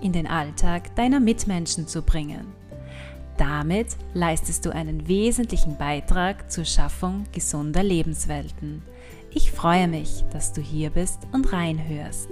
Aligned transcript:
in 0.00 0.12
den 0.12 0.26
Alltag 0.26 0.94
deiner 0.96 1.20
Mitmenschen 1.20 1.86
zu 1.86 2.02
bringen. 2.02 2.52
Damit 3.36 3.96
leistest 4.12 4.64
du 4.64 4.70
einen 4.70 5.08
wesentlichen 5.08 5.76
Beitrag 5.76 6.50
zur 6.50 6.64
Schaffung 6.64 7.24
gesunder 7.32 7.82
Lebenswelten. 7.82 8.82
Ich 9.30 9.50
freue 9.50 9.88
mich, 9.88 10.24
dass 10.32 10.52
du 10.52 10.60
hier 10.60 10.90
bist 10.90 11.20
und 11.32 11.52
reinhörst. 11.52 12.28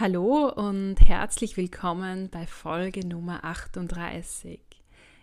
Hallo 0.00 0.48
und 0.48 0.96
herzlich 1.06 1.56
willkommen 1.56 2.30
bei 2.30 2.46
Folge 2.46 3.06
Nummer 3.06 3.44
38. 3.44 4.60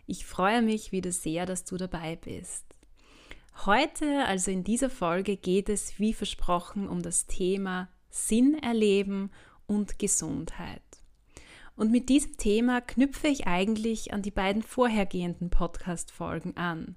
Ich 0.05 0.25
freue 0.25 0.61
mich 0.61 0.91
wieder 0.91 1.11
sehr, 1.11 1.45
dass 1.45 1.63
du 1.63 1.77
dabei 1.77 2.17
bist. 2.17 2.74
Heute, 3.63 4.25
also 4.25 4.51
in 4.51 4.63
dieser 4.63 4.89
Folge, 4.89 5.37
geht 5.37 5.69
es 5.69 5.97
wie 5.99 6.13
versprochen 6.13 6.87
um 6.87 7.01
das 7.01 7.25
Thema 7.25 7.89
Sinn 8.09 8.57
erleben 8.61 9.31
und 9.65 9.97
Gesundheit. 9.97 10.81
Und 11.75 11.91
mit 11.91 12.09
diesem 12.09 12.37
Thema 12.37 12.81
knüpfe 12.81 13.27
ich 13.27 13.47
eigentlich 13.47 14.13
an 14.13 14.21
die 14.21 14.31
beiden 14.31 14.61
vorhergehenden 14.61 15.49
Podcast-Folgen 15.49 16.55
an. 16.57 16.95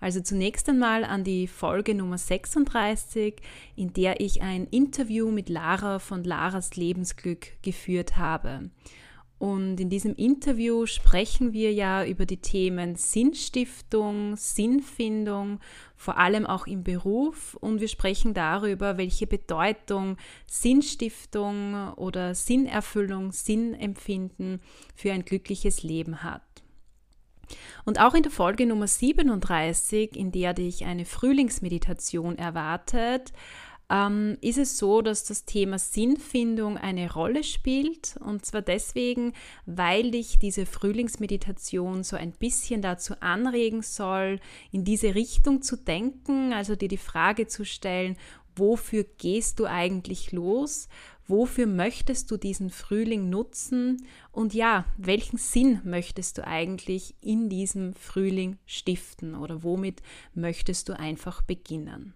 Also 0.00 0.20
zunächst 0.20 0.68
einmal 0.68 1.04
an 1.04 1.24
die 1.24 1.46
Folge 1.46 1.94
Nummer 1.94 2.18
36, 2.18 3.36
in 3.76 3.92
der 3.92 4.20
ich 4.20 4.42
ein 4.42 4.66
Interview 4.66 5.30
mit 5.30 5.48
Lara 5.48 5.98
von 5.98 6.24
Laras 6.24 6.76
Lebensglück 6.76 7.62
geführt 7.62 8.16
habe. 8.16 8.70
Und 9.38 9.78
in 9.78 9.88
diesem 9.88 10.16
Interview 10.16 10.86
sprechen 10.86 11.52
wir 11.52 11.72
ja 11.72 12.04
über 12.04 12.26
die 12.26 12.38
Themen 12.38 12.96
Sinnstiftung, 12.96 14.36
Sinnfindung, 14.36 15.60
vor 15.94 16.18
allem 16.18 16.44
auch 16.44 16.66
im 16.66 16.82
Beruf. 16.82 17.54
Und 17.54 17.80
wir 17.80 17.86
sprechen 17.88 18.34
darüber, 18.34 18.98
welche 18.98 19.28
Bedeutung 19.28 20.16
Sinnstiftung 20.46 21.92
oder 21.94 22.34
Sinnerfüllung, 22.34 23.30
Sinnempfinden 23.30 24.60
für 24.96 25.12
ein 25.12 25.24
glückliches 25.24 25.84
Leben 25.84 26.24
hat. 26.24 26.42
Und 27.84 28.00
auch 28.00 28.14
in 28.14 28.22
der 28.22 28.32
Folge 28.32 28.66
Nummer 28.66 28.86
37, 28.86 30.16
in 30.16 30.32
der 30.32 30.52
dich 30.52 30.84
eine 30.84 31.04
Frühlingsmeditation 31.04 32.36
erwartet, 32.36 33.32
ähm, 33.90 34.36
ist 34.40 34.58
es 34.58 34.78
so, 34.78 35.02
dass 35.02 35.24
das 35.24 35.44
Thema 35.44 35.78
Sinnfindung 35.78 36.76
eine 36.76 37.12
Rolle 37.12 37.42
spielt. 37.42 38.16
Und 38.20 38.44
zwar 38.44 38.62
deswegen, 38.62 39.32
weil 39.66 40.10
dich 40.10 40.38
diese 40.38 40.66
Frühlingsmeditation 40.66 42.02
so 42.04 42.16
ein 42.16 42.32
bisschen 42.32 42.82
dazu 42.82 43.14
anregen 43.20 43.82
soll, 43.82 44.40
in 44.72 44.84
diese 44.84 45.14
Richtung 45.14 45.62
zu 45.62 45.76
denken, 45.76 46.52
also 46.52 46.76
dir 46.76 46.88
die 46.88 46.96
Frage 46.96 47.46
zu 47.46 47.64
stellen, 47.64 48.16
wofür 48.56 49.04
gehst 49.04 49.58
du 49.60 49.66
eigentlich 49.66 50.32
los? 50.32 50.88
Wofür 51.26 51.66
möchtest 51.66 52.30
du 52.30 52.38
diesen 52.38 52.70
Frühling 52.70 53.28
nutzen? 53.28 54.06
Und 54.32 54.54
ja, 54.54 54.86
welchen 54.96 55.36
Sinn 55.36 55.80
möchtest 55.84 56.38
du 56.38 56.46
eigentlich 56.46 57.14
in 57.20 57.50
diesem 57.50 57.92
Frühling 57.94 58.56
stiften 58.64 59.34
oder 59.34 59.62
womit 59.62 60.02
möchtest 60.34 60.88
du 60.88 60.98
einfach 60.98 61.42
beginnen? 61.42 62.14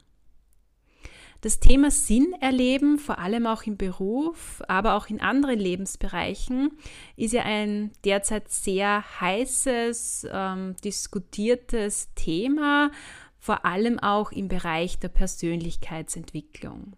Das 1.43 1.59
Thema 1.59 1.91
Sinn 1.91 2.37
erleben, 2.41 2.99
vor 2.99 3.19
allem 3.19 3.49
auch 3.49 3.65
im 3.65 3.77
Beruf, 3.77 4.63
aber 4.69 4.95
auch 4.95 5.09
in 5.09 5.21
anderen 5.21 5.59
Lebensbereichen, 5.59 6.71
ist 7.17 7.33
ja 7.33 7.43
ein 7.43 7.91
derzeit 8.05 8.49
sehr 8.49 9.03
heißes, 9.21 10.29
ähm, 10.33 10.77
diskutiertes 10.85 12.11
Thema, 12.15 12.93
vor 13.41 13.67
allem 13.67 13.99
auch 13.99 14.31
im 14.31 14.47
Bereich 14.47 15.01
der 15.01 15.09
Persönlichkeitsentwicklung. 15.09 16.93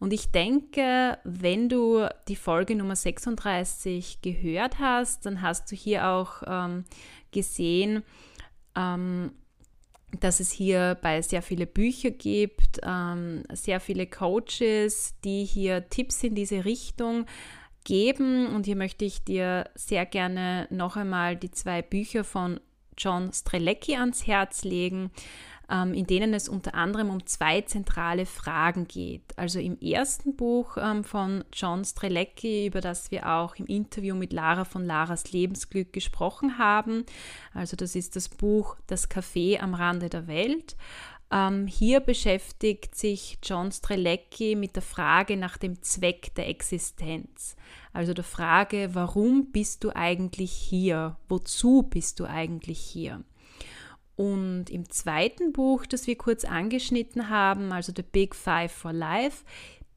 Und 0.00 0.12
ich 0.12 0.32
denke, 0.32 1.18
wenn 1.22 1.68
du 1.68 2.08
die 2.26 2.34
Folge 2.34 2.74
Nummer 2.74 2.96
36 2.96 4.20
gehört 4.20 4.80
hast, 4.80 5.26
dann 5.26 5.42
hast 5.42 5.70
du 5.70 5.76
hier 5.76 6.08
auch 6.08 6.42
ähm, 6.44 6.84
gesehen, 7.30 8.02
ähm, 8.74 9.30
dass 10.20 10.40
es 10.40 10.50
hierbei 10.50 11.22
sehr 11.22 11.42
viele 11.42 11.66
Bücher 11.66 12.10
gibt, 12.10 12.80
ähm, 12.84 13.42
sehr 13.52 13.80
viele 13.80 14.06
Coaches, 14.06 15.14
die 15.24 15.44
hier 15.44 15.88
Tipps 15.88 16.22
in 16.22 16.34
diese 16.34 16.64
Richtung 16.64 17.26
geben. 17.84 18.54
Und 18.54 18.66
hier 18.66 18.76
möchte 18.76 19.04
ich 19.04 19.24
dir 19.24 19.70
sehr 19.74 20.06
gerne 20.06 20.66
noch 20.70 20.96
einmal 20.96 21.36
die 21.36 21.50
zwei 21.50 21.82
Bücher 21.82 22.24
von 22.24 22.60
John 22.98 23.32
Strelecki 23.32 23.96
ans 23.96 24.26
Herz 24.26 24.64
legen. 24.64 25.10
Ähm, 25.68 25.94
in 25.94 26.06
denen 26.06 26.32
es 26.32 26.48
unter 26.48 26.74
anderem 26.74 27.10
um 27.10 27.26
zwei 27.26 27.60
zentrale 27.62 28.24
Fragen 28.24 28.86
geht. 28.86 29.36
Also 29.36 29.58
im 29.58 29.80
ersten 29.80 30.36
Buch 30.36 30.76
ähm, 30.80 31.02
von 31.02 31.44
John 31.52 31.84
Strelecki, 31.84 32.66
über 32.66 32.80
das 32.80 33.10
wir 33.10 33.28
auch 33.28 33.56
im 33.56 33.66
Interview 33.66 34.14
mit 34.14 34.32
Lara 34.32 34.64
von 34.64 34.84
Laras 34.84 35.32
Lebensglück 35.32 35.92
gesprochen 35.92 36.58
haben. 36.58 37.04
Also 37.52 37.76
das 37.76 37.96
ist 37.96 38.14
das 38.14 38.28
Buch 38.28 38.76
Das 38.86 39.10
Café 39.10 39.58
am 39.58 39.74
Rande 39.74 40.08
der 40.08 40.28
Welt. 40.28 40.76
Ähm, 41.32 41.66
hier 41.66 41.98
beschäftigt 41.98 42.94
sich 42.94 43.38
John 43.42 43.72
Strelecki 43.72 44.54
mit 44.54 44.76
der 44.76 44.82
Frage 44.82 45.36
nach 45.36 45.56
dem 45.56 45.82
Zweck 45.82 46.32
der 46.36 46.48
Existenz. 46.48 47.56
Also 47.92 48.14
der 48.14 48.24
Frage, 48.24 48.90
warum 48.92 49.50
bist 49.50 49.82
du 49.82 49.90
eigentlich 49.90 50.52
hier? 50.52 51.16
Wozu 51.28 51.82
bist 51.82 52.20
du 52.20 52.26
eigentlich 52.26 52.78
hier? 52.78 53.24
Und 54.16 54.70
im 54.70 54.88
zweiten 54.90 55.52
Buch, 55.52 55.84
das 55.84 56.06
wir 56.06 56.16
kurz 56.16 56.44
angeschnitten 56.44 57.28
haben, 57.28 57.70
also 57.70 57.92
The 57.94 58.02
Big 58.02 58.34
Five 58.34 58.72
for 58.72 58.92
Life, 58.92 59.44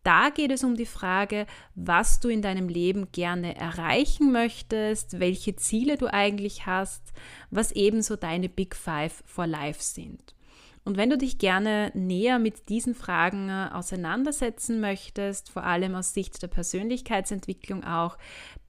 da 0.03 0.30
geht 0.30 0.52
es 0.52 0.63
um 0.63 0.75
die 0.75 0.85
Frage, 0.85 1.46
was 1.75 2.19
du 2.19 2.30
in 2.30 2.41
deinem 2.41 2.69
Leben 2.69 3.12
gerne 3.12 3.56
erreichen 3.56 4.31
möchtest, 4.31 5.19
welche 5.19 5.56
Ziele 5.56 5.97
du 5.97 6.07
eigentlich 6.07 6.66
hast, 6.66 7.13
was 7.50 7.72
ebenso 7.72 8.16
deine 8.16 8.50
Big 8.50 8.75
Five 8.75 9.24
for 9.25 9.47
Life 9.47 9.81
sind. 9.81 10.36
Und 10.86 10.97
wenn 10.97 11.09
du 11.09 11.18
dich 11.18 11.38
gerne 11.38 11.91
näher 11.94 12.40
mit 12.40 12.69
diesen 12.69 12.96
Fragen 12.96 13.50
äh, 13.50 13.69
auseinandersetzen 13.72 14.80
möchtest, 14.80 15.50
vor 15.50 15.63
allem 15.63 15.94
aus 15.94 16.13
Sicht 16.13 16.41
der 16.41 16.47
Persönlichkeitsentwicklung 16.47 17.84
auch, 17.84 18.18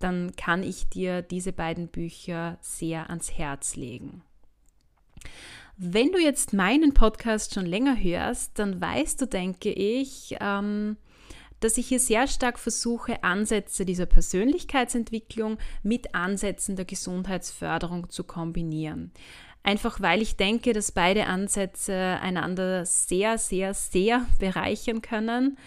dann 0.00 0.32
kann 0.36 0.62
ich 0.62 0.88
dir 0.88 1.22
diese 1.22 1.52
beiden 1.52 1.88
Bücher 1.88 2.58
sehr 2.60 3.08
ans 3.08 3.32
Herz 3.32 3.76
legen. 3.76 4.22
Wenn 5.76 6.12
du 6.12 6.18
jetzt 6.18 6.52
meinen 6.52 6.92
Podcast 6.92 7.54
schon 7.54 7.66
länger 7.66 7.96
hörst, 7.96 8.58
dann 8.58 8.80
weißt 8.80 9.20
du, 9.22 9.26
denke 9.26 9.70
ich, 9.70 10.36
ähm, 10.40 10.96
dass 11.60 11.78
ich 11.78 11.88
hier 11.88 12.00
sehr 12.00 12.26
stark 12.26 12.58
versuche, 12.58 13.22
Ansätze 13.22 13.84
dieser 13.84 14.06
Persönlichkeitsentwicklung 14.06 15.58
mit 15.82 16.14
Ansätzen 16.14 16.76
der 16.76 16.84
Gesundheitsförderung 16.84 18.10
zu 18.10 18.24
kombinieren. 18.24 19.12
Einfach 19.62 20.00
weil 20.00 20.22
ich 20.22 20.36
denke, 20.36 20.72
dass 20.72 20.92
beide 20.92 21.26
Ansätze 21.26 21.94
einander 21.94 22.86
sehr, 22.86 23.38
sehr, 23.38 23.74
sehr 23.74 24.26
bereichern 24.38 25.02
können 25.02 25.58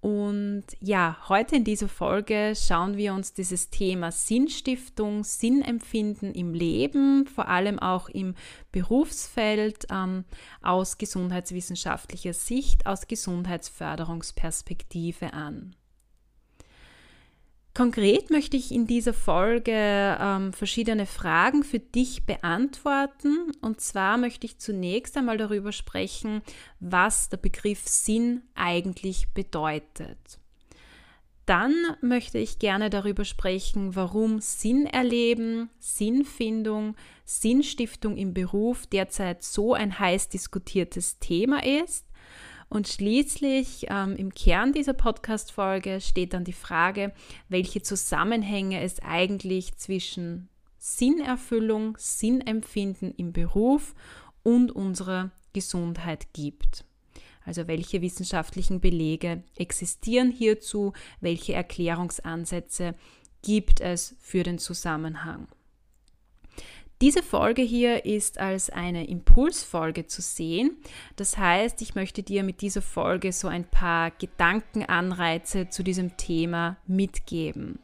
und 0.00 0.64
ja, 0.80 1.16
heute 1.28 1.56
in 1.56 1.64
dieser 1.64 1.88
Folge 1.88 2.52
schauen 2.54 2.96
wir 2.96 3.12
uns 3.14 3.32
dieses 3.32 3.70
Thema 3.70 4.12
Sinnstiftung, 4.12 5.24
Sinnempfinden 5.24 6.32
im 6.34 6.54
Leben, 6.54 7.26
vor 7.26 7.48
allem 7.48 7.80
auch 7.80 8.08
im 8.08 8.36
Berufsfeld 8.70 9.88
ähm, 9.90 10.24
aus 10.62 10.98
gesundheitswissenschaftlicher 10.98 12.32
Sicht, 12.32 12.86
aus 12.86 13.08
Gesundheitsförderungsperspektive 13.08 15.32
an. 15.32 15.74
Konkret 17.78 18.30
möchte 18.30 18.56
ich 18.56 18.72
in 18.72 18.88
dieser 18.88 19.14
Folge 19.14 19.70
ähm, 19.72 20.52
verschiedene 20.52 21.06
Fragen 21.06 21.62
für 21.62 21.78
dich 21.78 22.26
beantworten. 22.26 23.52
Und 23.60 23.80
zwar 23.80 24.18
möchte 24.18 24.46
ich 24.46 24.58
zunächst 24.58 25.16
einmal 25.16 25.38
darüber 25.38 25.70
sprechen, 25.70 26.42
was 26.80 27.28
der 27.28 27.36
Begriff 27.36 27.86
Sinn 27.86 28.42
eigentlich 28.56 29.28
bedeutet. 29.32 30.40
Dann 31.46 31.72
möchte 32.00 32.38
ich 32.38 32.58
gerne 32.58 32.90
darüber 32.90 33.24
sprechen, 33.24 33.94
warum 33.94 34.40
Sinn 34.40 34.84
erleben, 34.86 35.70
Sinnfindung, 35.78 36.96
Sinnstiftung 37.24 38.16
im 38.16 38.34
Beruf 38.34 38.88
derzeit 38.88 39.44
so 39.44 39.74
ein 39.74 40.00
heiß 40.00 40.30
diskutiertes 40.30 41.20
Thema 41.20 41.62
ist 41.64 42.07
Und 42.68 42.86
schließlich 42.86 43.86
ähm, 43.88 44.14
im 44.16 44.32
Kern 44.34 44.72
dieser 44.72 44.92
Podcast-Folge 44.92 46.00
steht 46.00 46.34
dann 46.34 46.44
die 46.44 46.52
Frage, 46.52 47.12
welche 47.48 47.80
Zusammenhänge 47.80 48.82
es 48.82 49.00
eigentlich 49.00 49.76
zwischen 49.76 50.48
Sinnerfüllung, 50.76 51.96
Sinnempfinden 51.98 53.12
im 53.16 53.32
Beruf 53.32 53.94
und 54.42 54.70
unserer 54.70 55.30
Gesundheit 55.52 56.32
gibt. 56.34 56.84
Also 57.44 57.66
welche 57.66 58.02
wissenschaftlichen 58.02 58.80
Belege 58.80 59.42
existieren 59.56 60.30
hierzu, 60.30 60.92
welche 61.20 61.54
Erklärungsansätze 61.54 62.94
gibt 63.42 63.80
es 63.80 64.14
für 64.20 64.42
den 64.42 64.58
Zusammenhang. 64.58 65.48
Diese 67.00 67.22
Folge 67.22 67.62
hier 67.62 68.04
ist 68.04 68.38
als 68.38 68.70
eine 68.70 69.06
Impulsfolge 69.06 70.06
zu 70.08 70.20
sehen. 70.20 70.78
Das 71.14 71.38
heißt, 71.38 71.80
ich 71.80 71.94
möchte 71.94 72.24
dir 72.24 72.42
mit 72.42 72.60
dieser 72.60 72.82
Folge 72.82 73.30
so 73.30 73.46
ein 73.46 73.64
paar 73.64 74.10
Gedankenanreize 74.10 75.68
zu 75.68 75.84
diesem 75.84 76.16
Thema 76.16 76.76
mitgeben. 76.88 77.78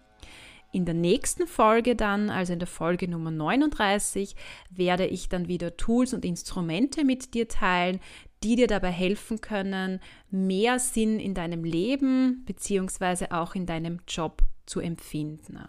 In 0.72 0.84
der 0.84 0.96
nächsten 0.96 1.46
Folge 1.46 1.94
dann, 1.94 2.28
also 2.28 2.54
in 2.54 2.58
der 2.58 2.66
Folge 2.66 3.06
Nummer 3.06 3.30
39, 3.30 4.34
werde 4.70 5.06
ich 5.06 5.28
dann 5.28 5.46
wieder 5.46 5.76
Tools 5.76 6.12
und 6.12 6.24
Instrumente 6.24 7.04
mit 7.04 7.34
dir 7.34 7.46
teilen, 7.46 8.00
die 8.42 8.56
dir 8.56 8.66
dabei 8.66 8.90
helfen 8.90 9.40
können, 9.40 10.00
mehr 10.32 10.80
Sinn 10.80 11.20
in 11.20 11.34
deinem 11.34 11.62
Leben 11.62 12.44
bzw. 12.46 13.26
auch 13.30 13.54
in 13.54 13.66
deinem 13.66 14.00
Job 14.08 14.42
zu 14.66 14.80
empfinden. 14.80 15.60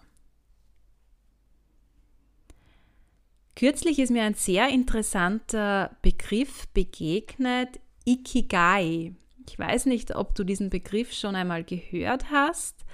Kürzlich 3.56 4.00
ist 4.00 4.12
mir 4.12 4.24
ein 4.24 4.34
sehr 4.34 4.68
interessanter 4.68 5.96
Begriff 6.02 6.68
begegnet, 6.74 7.80
Ikigai. 8.04 9.14
Ich 9.48 9.58
weiß 9.58 9.86
nicht, 9.86 10.14
ob 10.14 10.36
du 10.36 10.44
diesen 10.44 10.70
Begriff 10.70 11.14
schon 11.14 11.36
einmal 11.36 11.64
gehört 11.64 12.32
hast. 12.32 12.86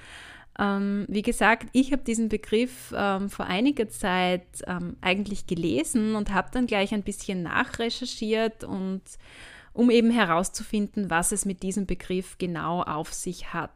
Ähm, 0.60 1.06
wie 1.10 1.24
gesagt, 1.24 1.70
ich 1.74 1.92
habe 1.92 2.04
diesen 2.04 2.30
Begriff 2.30 2.94
ähm, 2.96 3.30
vor 3.30 3.48
einiger 3.48 3.90
Zeit 3.90 4.46
ähm, 4.68 4.98
eigentlich 5.02 5.48
gelesen 5.48 6.16
und 6.16 6.32
habe 6.32 6.50
dann 6.52 6.68
gleich 6.68 6.94
ein 6.94 7.04
bisschen 7.04 7.42
nachrecherchiert 7.42 8.64
und 8.64 9.02
um 9.74 9.90
eben 9.90 10.12
herauszufinden, 10.12 11.10
was 11.10 11.32
es 11.32 11.46
mit 11.46 11.64
diesem 11.64 11.88
Begriff 11.88 12.38
genau 12.38 12.84
auf 12.84 13.14
sich 13.14 13.54
hat. 13.54 13.72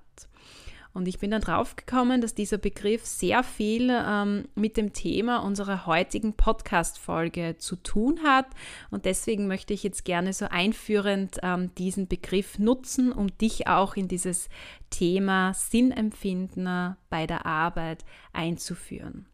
Und 0.95 1.09
ich 1.09 1.19
bin 1.19 1.29
dann 1.29 1.41
drauf 1.41 1.75
gekommen, 1.75 2.21
dass 2.21 2.35
dieser 2.35 2.57
Begriff 2.57 3.05
sehr 3.05 3.43
viel 3.43 3.91
ähm, 3.91 4.45
mit 4.55 4.77
dem 4.77 4.93
Thema 4.93 5.39
unserer 5.39 5.85
heutigen 5.85 6.37
Podcast-Folge 6.37 7.57
zu 7.57 7.75
tun 7.75 8.21
hat. 8.23 8.45
Und 8.91 9.03
deswegen 9.03 9.45
möchte 9.45 9.73
ich 9.73 9.83
jetzt 9.83 10.05
gerne 10.05 10.31
so 10.31 10.45
einführend 10.49 11.39
ähm, 11.43 11.75
diesen 11.75 12.07
Begriff 12.07 12.59
nutzen, 12.59 13.11
um 13.11 13.27
dich 13.37 13.67
auch 13.67 13.97
in 13.97 14.07
dieses 14.07 14.47
Thema 14.89 15.53
Sinnempfinden 15.53 16.95
bei 17.09 17.27
der 17.27 17.45
Arbeit 17.45 18.05
einzuführen. 18.31 19.27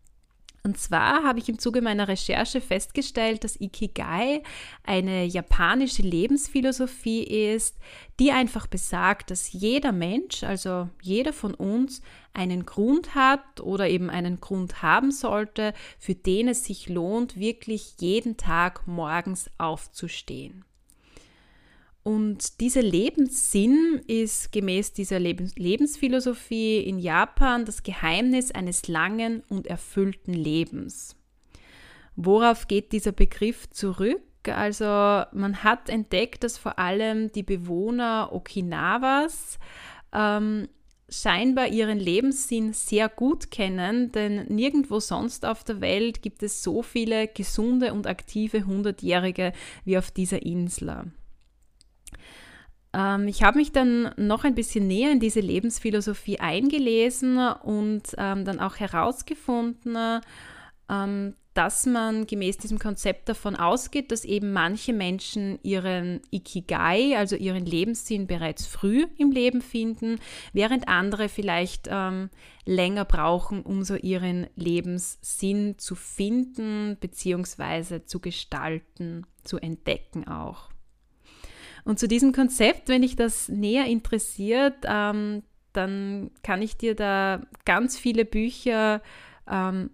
Und 0.63 0.78
zwar 0.78 1.24
habe 1.24 1.40
ich 1.40 1.50
im 1.50 1.58
Zuge 1.58 1.81
meiner 1.81 2.08
Recherche 2.08 2.62
festgestellt, 2.62 3.44
dass 3.44 3.60
Ikigai 3.60 4.44
eine 4.84 5.25
japanische 5.25 6.04
Lebensphilosophie 6.04 7.24
ist, 7.24 7.78
die 8.19 8.31
einfach 8.31 8.68
besagt, 8.68 9.31
dass 9.31 9.52
jeder 9.52 9.92
Mensch, 9.92 10.44
also 10.44 10.90
jeder 11.02 11.34
von 11.34 11.56
uns, 11.56 12.02
einen 12.34 12.66
Grund 12.66 13.16
hat 13.16 13.60
oder 13.60 13.90
eben 13.90 14.10
einen 14.12 14.40
Grund 14.40 14.84
haben 14.84 15.12
sollte, 15.12 15.74
für 15.98 16.13
den 16.16 16.48
es 16.48 16.63
sich 16.63 16.88
lohnt, 16.88 17.38
wirklich 17.38 17.96
jeden 18.00 18.38
Tag 18.38 18.88
morgens 18.88 19.50
aufzustehen. 19.58 20.63
Und 22.03 22.59
dieser 22.62 22.81
Lebenssinn 22.81 24.01
ist 24.07 24.51
gemäß 24.51 24.94
dieser 24.94 25.19
Lebens 25.19 25.56
Lebensphilosophie 25.56 26.80
in 26.80 26.98
Japan 26.98 27.65
das 27.65 27.83
Geheimnis 27.83 28.51
eines 28.51 28.88
langen 28.88 29.44
und 29.50 29.68
erfüllten 29.68 30.33
Lebens. 30.33 31.15
Worauf 32.15 32.68
geht 32.68 32.92
dieser 32.92 33.12
Begriff 33.12 33.69
zurück? 33.69 34.21
Also 34.48 34.86
man 34.86 35.63
hat 35.63 35.89
entdeckt, 35.89 36.44
dass 36.44 36.57
vor 36.57 36.80
allem 36.80 37.31
die 37.31 37.44
Bewohner 37.44 38.30
Okinawas 38.31 39.59
ähm, 40.12 40.68
scheinbar 41.07 41.68
ihren 41.68 42.00
Lebenssinn 42.00 42.74
sehr 42.74 43.09
gut 43.09 43.51
kennen, 43.51 44.12
denn 44.12 44.48
nirgendwo 44.48 45.00
sonst 45.00 45.45
auf 45.45 45.63
der 45.63 45.81
Welt 45.81 46.24
gibt 46.24 46.42
es 46.42 46.63
so 46.63 46.81
viele 46.81 47.27
gesunde 47.27 47.94
und 47.94 48.07
aktive 48.07 48.65
Hundertjährige 48.65 49.53
wie 49.86 50.00
auf 50.00 50.09
dieser 50.09 50.42
Insel. 50.42 51.12
Ähm, 52.93 53.27
ich 53.27 53.43
habe 53.43 53.57
mich 53.57 53.71
dann 53.71 54.13
noch 54.17 54.43
ein 54.43 54.55
bisschen 54.55 54.88
näher 54.88 55.11
in 55.11 55.19
diese 55.19 55.39
Lebensphilosophie 55.39 56.39
eingelesen 56.39 57.38
und 57.38 58.03
ähm, 58.17 58.45
dann 58.45 58.59
auch 58.59 58.77
herausgefunden, 58.77 60.21
ähm, 60.89 61.35
dass 61.53 61.85
man 61.85 62.27
gemäß 62.27 62.57
diesem 62.57 62.79
Konzept 62.79 63.27
davon 63.27 63.57
ausgeht, 63.57 64.11
dass 64.11 64.23
eben 64.23 64.53
manche 64.53 64.93
Menschen 64.93 65.59
ihren 65.63 66.21
Ikigai, 66.31 67.17
also 67.17 67.35
ihren 67.35 67.65
Lebenssinn 67.65 68.25
bereits 68.25 68.65
früh 68.65 69.05
im 69.17 69.31
Leben 69.31 69.61
finden, 69.61 70.19
während 70.53 70.88
andere 70.88 71.27
vielleicht 71.27 71.89
ähm, 71.91 72.29
länger 72.65 73.03
brauchen, 73.03 73.63
um 73.63 73.83
so 73.83 73.95
ihren 73.95 74.47
Lebenssinn 74.55 75.77
zu 75.77 75.95
finden 75.95 76.95
bzw. 77.01 78.05
zu 78.05 78.21
gestalten, 78.21 79.25
zu 79.43 79.57
entdecken 79.57 80.27
auch. 80.27 80.70
Und 81.83 82.00
zu 82.00 82.07
diesem 82.07 82.33
Konzept, 82.33 82.89
wenn 82.89 83.01
dich 83.01 83.16
das 83.16 83.50
näher 83.50 83.86
interessiert, 83.86 84.75
ähm, 84.86 85.44
dann 85.74 86.31
kann 86.44 86.62
ich 86.62 86.78
dir 86.78 86.95
da 86.95 87.42
ganz 87.66 87.98
viele 87.98 88.25
Bücher 88.25 89.01
ähm, 89.50 89.92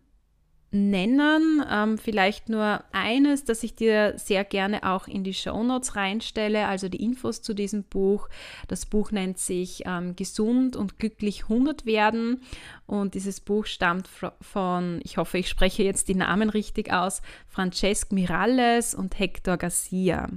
nennen. 0.72 1.64
Ähm, 1.70 1.98
vielleicht 1.98 2.50
nur 2.50 2.84
eines, 2.92 3.46
das 3.46 3.64
ich 3.64 3.76
dir 3.76 4.14
sehr 4.18 4.44
gerne 4.44 4.84
auch 4.84 5.08
in 5.08 5.24
die 5.24 5.34
Show 5.34 5.64
Notes 5.64 5.96
reinstelle, 5.96 6.68
also 6.68 6.90
die 6.90 7.04
Infos 7.04 7.42
zu 7.42 7.54
diesem 7.54 7.84
Buch. 7.84 8.28
Das 8.68 8.86
Buch 8.86 9.12
nennt 9.12 9.40
sich 9.40 9.84
ähm, 9.86 10.16
Gesund 10.16 10.76
und 10.76 11.00
glücklich 11.00 11.44
100 11.44 11.86
werden 11.86 12.42
und 12.86 13.14
dieses 13.14 13.40
Buch 13.40 13.66
stammt 13.66 14.10
von, 14.42 15.00
ich 15.04 15.18
hoffe, 15.18 15.38
ich 15.38 15.50
spreche 15.50 15.84
jetzt 15.84 16.10
die 16.10 16.16
Namen 16.16 16.50
richtig 16.50 16.92
aus, 16.92 17.22
Francesc 17.48 18.12
Miralles 18.12 18.94
und 18.94 19.18
Hector 19.18 19.58
Garcia. 19.58 20.28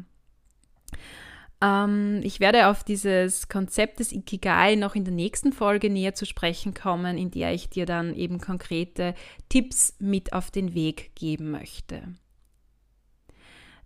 Ähm, 1.62 2.20
ich 2.22 2.40
werde 2.40 2.68
auf 2.68 2.84
dieses 2.84 3.48
Konzept 3.48 4.00
des 4.00 4.12
Ikigai 4.12 4.76
noch 4.76 4.94
in 4.94 5.05
der 5.05 5.14
nächsten 5.14 5.52
Folge 5.52 5.90
näher 5.90 6.14
zu 6.14 6.24
sprechen 6.24 6.74
kommen, 6.74 7.19
in 7.19 7.31
der 7.31 7.52
ich 7.52 7.69
dir 7.69 7.86
dann 7.86 8.14
eben 8.14 8.40
konkrete 8.40 9.14
Tipps 9.48 9.94
mit 9.98 10.32
auf 10.32 10.50
den 10.50 10.74
Weg 10.74 11.14
geben 11.14 11.50
möchte. 11.50 12.14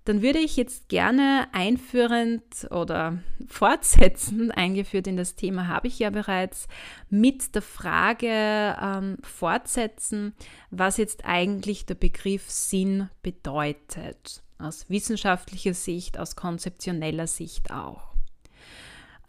Dann 0.05 0.21
würde 0.21 0.39
ich 0.39 0.59
jetzt 0.59 0.91
gerne 0.91 1.49
einführend 1.53 2.71
oder 2.71 3.21
fortsetzend, 3.47 4.51
eingeführt 4.57 5.07
in 5.07 5.17
das 5.17 5.35
Thema 5.35 5.67
habe 5.67 5.89
ich 5.89 5.99
ja 5.99 6.11
bereits, 6.11 6.69
mit 7.09 7.55
der 7.55 7.63
Frage 7.63 8.77
ähm, 8.81 9.17
fortsetzen, 9.23 10.35
was 10.71 10.99
jetzt 10.99 11.25
eigentlich 11.25 11.87
der 11.87 11.95
Begriff 11.95 12.51
Sinn 12.51 13.09
bedeutet 13.23 14.44
aus 14.59 14.89
wissenschaftlicher 14.89 15.75
Sicht, 15.75 16.19
aus 16.19 16.37
konzeptioneller 16.37 17.27
Sicht 17.27 17.71
auch. 17.71 18.15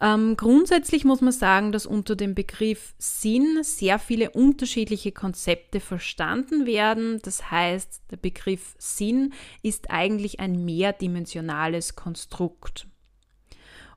Ähm, 0.00 0.36
grundsätzlich 0.36 1.04
muss 1.04 1.22
man 1.22 1.32
sagen, 1.32 1.72
dass 1.72 1.86
unter 1.86 2.16
dem 2.16 2.34
Begriff 2.34 2.94
Sinn 2.98 3.60
sehr 3.62 3.98
viele 3.98 4.30
unterschiedliche 4.30 5.12
Konzepte 5.12 5.80
verstanden 5.80 6.66
werden. 6.66 7.18
Das 7.22 7.50
heißt, 7.50 8.02
der 8.10 8.18
Begriff 8.18 8.74
Sinn 8.78 9.32
ist 9.62 9.90
eigentlich 9.90 10.38
ein 10.38 10.64
mehrdimensionales 10.64 11.96
Konstrukt. 11.96 12.86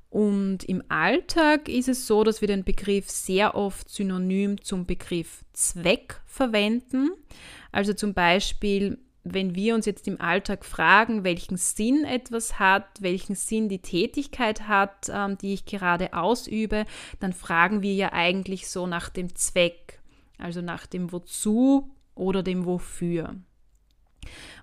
Und 0.10 0.64
im 0.64 0.84
Alltag 0.88 1.70
ist 1.70 1.90
es 1.90 2.08
so, 2.08 2.24
dass 2.24 2.42
wir 2.42 2.48
den 2.48 2.64
Begriff 2.64 3.10
sehr 3.10 3.54
oft 3.54 3.90
synonym 3.90 4.62
zum 4.64 4.86
Begriff 4.86 5.44
Zweck 5.54 6.22
verwenden. 6.26 7.12
Also 7.72 7.94
zum 7.94 8.14
Beispiel 8.14 8.98
wenn 9.24 9.56
wir 9.56 9.76
uns 9.76 9.86
jetzt 9.86 10.08
im 10.08 10.20
Alltag 10.22 10.66
fragen, 10.66 11.24
welchen 11.24 11.58
Sinn 11.58 12.06
etwas 12.06 12.60
hat, 12.60 12.86
welchen 13.00 13.36
Sinn 13.36 13.70
die 13.70 13.82
Tätigkeit 13.82 14.68
hat, 14.68 15.10
ähm, 15.10 15.38
die 15.38 15.54
ich 15.54 15.66
gerade 15.66 16.14
ausübe, 16.14 16.86
dann 17.20 17.34
fragen 17.34 17.82
wir 17.82 17.94
ja 17.94 18.14
eigentlich 18.14 18.70
so 18.70 18.88
nach 18.88 19.10
dem 19.10 19.36
Zweck, 19.36 20.00
also 20.38 20.62
nach 20.62 20.86
dem 20.86 21.12
Wozu 21.12 21.92
oder 22.16 22.44
dem 22.44 22.66
Wofür. 22.66 23.36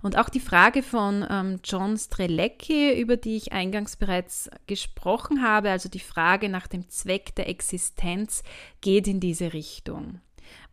Und 0.03 0.17
auch 0.19 0.29
die 0.29 0.41
Frage 0.41 0.83
von 0.83 1.27
ähm, 1.29 1.61
John 1.65 1.97
Strelecki, 1.97 2.99
über 3.01 3.17
die 3.17 3.37
ich 3.37 3.53
eingangs 3.53 3.97
bereits 3.97 4.51
gesprochen 4.67 5.43
habe, 5.43 5.71
also 5.71 5.89
die 5.89 6.01
Frage 6.01 6.49
nach 6.49 6.67
dem 6.67 6.89
Zweck 6.89 7.35
der 7.35 7.49
Existenz, 7.49 8.43
geht 8.81 9.09
in 9.09 9.21
diese 9.21 9.53
Richtung. 9.53 10.21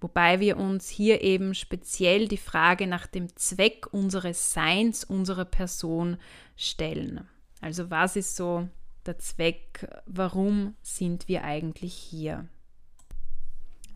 Wobei 0.02 0.40
wir 0.40 0.58
uns 0.58 0.90
hier 0.90 1.22
eben 1.22 1.56
speziell 1.56 2.28
die 2.28 2.38
Frage 2.38 2.88
nach 2.88 3.08
dem 3.08 3.36
Zweck 3.36 3.88
unseres 3.92 4.54
Seins, 4.54 5.04
unserer 5.04 5.46
Person 5.46 6.18
stellen. 6.56 7.28
Also 7.62 7.90
was 7.90 8.16
ist 8.16 8.36
so 8.36 8.68
der 9.06 9.18
Zweck, 9.20 9.88
warum 10.06 10.76
sind 10.82 11.28
wir 11.28 11.44
eigentlich 11.44 11.94
hier. 11.94 12.48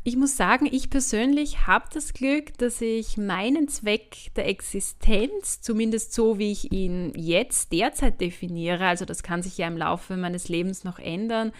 Ich 0.04 0.16
muss 0.16 0.38
sagen, 0.38 0.70
ich 0.72 0.90
persönlich 0.90 1.68
habe 1.68 1.88
das 1.94 2.14
Glück, 2.14 2.58
dass 2.60 2.80
ich 2.80 3.18
meinen 3.18 3.68
Zweck 3.68 4.34
der 4.38 4.48
Existenz, 4.48 5.60
zumindest 5.60 6.14
so 6.14 6.40
wie 6.40 6.52
ich 6.54 6.72
ihn 6.72 7.12
jetzt 7.14 7.74
derzeit 7.74 8.22
definiere, 8.22 8.88
also 8.88 9.04
das 9.04 9.22
kann 9.22 9.44
sich 9.44 9.58
ja 9.58 9.68
im 9.68 9.76
Laufe 9.76 10.16
meines 10.16 10.48
Lebens 10.48 10.86
noch 10.86 10.98
ändern, 10.98 11.52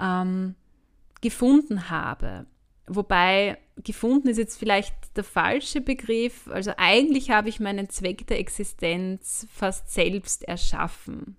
ähm, 0.00 0.54
gefunden 1.20 1.90
habe. 1.90 2.46
Wobei 2.86 3.58
gefunden 3.76 4.28
ist 4.28 4.38
jetzt 4.38 4.58
vielleicht 4.58 4.94
der 5.16 5.24
falsche 5.24 5.80
Begriff. 5.80 6.48
Also 6.48 6.72
eigentlich 6.76 7.30
habe 7.30 7.48
ich 7.48 7.60
meinen 7.60 7.88
Zweck 7.88 8.26
der 8.26 8.38
Existenz 8.38 9.46
fast 9.52 9.92
selbst 9.92 10.44
erschaffen. 10.44 11.36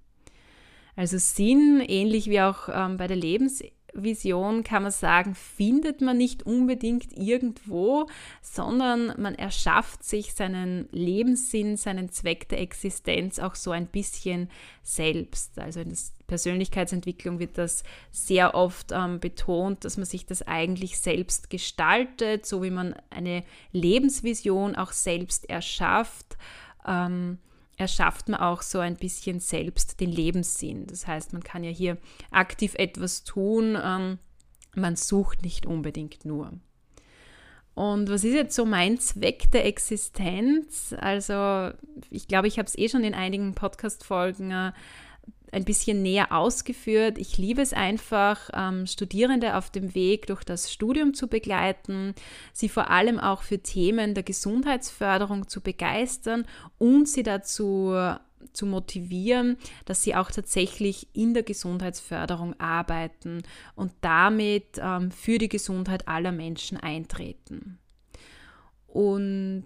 Also 0.96 1.18
Sinn, 1.18 1.84
ähnlich 1.86 2.30
wie 2.30 2.42
auch 2.42 2.70
ähm, 2.72 2.98
bei 2.98 3.08
der 3.08 3.18
Lebens 3.18 3.64
Vision 3.94 4.64
kann 4.64 4.84
man 4.84 4.92
sagen, 4.92 5.36
findet 5.36 6.02
man 6.02 6.18
nicht 6.18 6.44
unbedingt 6.44 7.18
irgendwo, 7.18 8.08
sondern 8.42 9.14
man 9.22 9.36
erschafft 9.36 10.04
sich 10.04 10.34
seinen 10.34 10.88
Lebenssinn, 10.92 11.78
seinen 11.78 12.12
Zweck 12.12 12.50
der 12.50 12.62
Existenz 12.62 13.40
auch 13.40 13.56
so 13.56 13.72
ein 13.72 13.88
bisschen 13.88 14.50
selbst. 14.82 15.60
Also 15.60 15.80
in 15.80 15.90
der 15.90 15.98
Persönlichkeitsentwicklung 16.28 17.40
wird 17.40 17.58
das 17.58 17.84
sehr 18.12 18.56
oft 18.56 18.92
ähm, 18.92 19.20
betont, 19.20 19.86
dass 19.86 19.98
man 19.98 20.06
sich 20.06 20.26
das 20.26 20.42
eigentlich 20.42 21.00
selbst 21.00 21.50
gestaltet, 21.50 22.46
so 22.46 22.64
wie 22.64 22.72
man 22.72 22.96
eine 23.10 23.44
Lebensvision 23.72 24.76
auch 24.76 24.92
selbst 24.92 25.50
erschafft. 25.50 26.38
Ähm, 26.88 27.38
erschafft 27.78 28.30
man 28.30 28.40
auch 28.40 28.62
so 28.62 28.80
ein 28.80 28.96
bisschen 28.96 29.40
selbst 29.40 30.00
den 30.00 30.12
Lebenssinn. 30.12 30.88
Das 30.88 31.08
heißt, 31.08 31.34
man 31.34 31.44
kann 31.44 31.64
ja 31.64 31.72
hier 31.72 31.98
aktiv 32.32 32.76
etwas 32.76 33.24
tun, 33.24 33.78
ähm, 33.82 34.20
man 34.76 34.96
sucht 34.96 35.44
nicht 35.44 35.66
unbedingt 35.66 36.26
nur. 36.26 36.54
Und 37.76 38.10
was 38.10 38.24
ist 38.24 38.34
jetzt 38.34 38.56
so 38.56 38.66
mein 38.66 39.00
Zweck 39.00 39.50
der 39.52 39.66
Existenz? 39.66 40.94
Also 41.00 41.72
ich 42.12 42.28
glaube, 42.28 42.48
ich 42.48 42.60
habe 42.60 42.68
es 42.68 42.78
eh 42.78 42.88
schon 42.88 43.04
in 43.04 43.16
einigen 43.16 43.56
Podcast-Folgen 43.56 44.52
äh, 44.52 44.72
ein 45.54 45.66
bisschen 45.66 46.02
näher 46.02 46.32
ausgeführt. 46.32 47.18
Ich 47.18 47.38
liebe 47.38 47.62
es 47.62 47.74
einfach, 47.74 48.50
ähm, 48.54 48.88
Studierende 48.88 49.56
auf 49.56 49.70
dem 49.70 49.96
Weg 49.96 50.28
durch 50.28 50.44
das 50.44 50.72
Studium 50.72 51.14
zu 51.14 51.28
begleiten, 51.28 52.14
sie 52.52 52.70
vor 52.70 52.90
allem 52.90 53.20
auch 53.20 53.44
für 53.44 53.60
Themen 53.60 54.14
der 54.14 54.24
Gesundheitsförderung 54.24 55.48
zu 55.48 55.62
begeistern 55.62 56.46
und 56.78 57.08
sie 57.08 57.24
dazu 57.24 57.96
zu 58.52 58.66
motivieren, 58.66 59.58
dass 59.86 60.04
sie 60.04 60.16
auch 60.16 60.30
tatsächlich 60.30 61.08
in 61.14 61.34
der 61.34 61.44
Gesundheitsförderung 61.44 62.60
arbeiten 62.60 63.44
und 63.76 63.94
damit 64.02 64.80
ähm, 64.80 65.12
für 65.12 65.38
die 65.38 65.50
Gesundheit 65.50 66.08
aller 66.08 66.32
Menschen 66.32 66.78
eintreten. 66.78 67.80
Und 68.88 69.66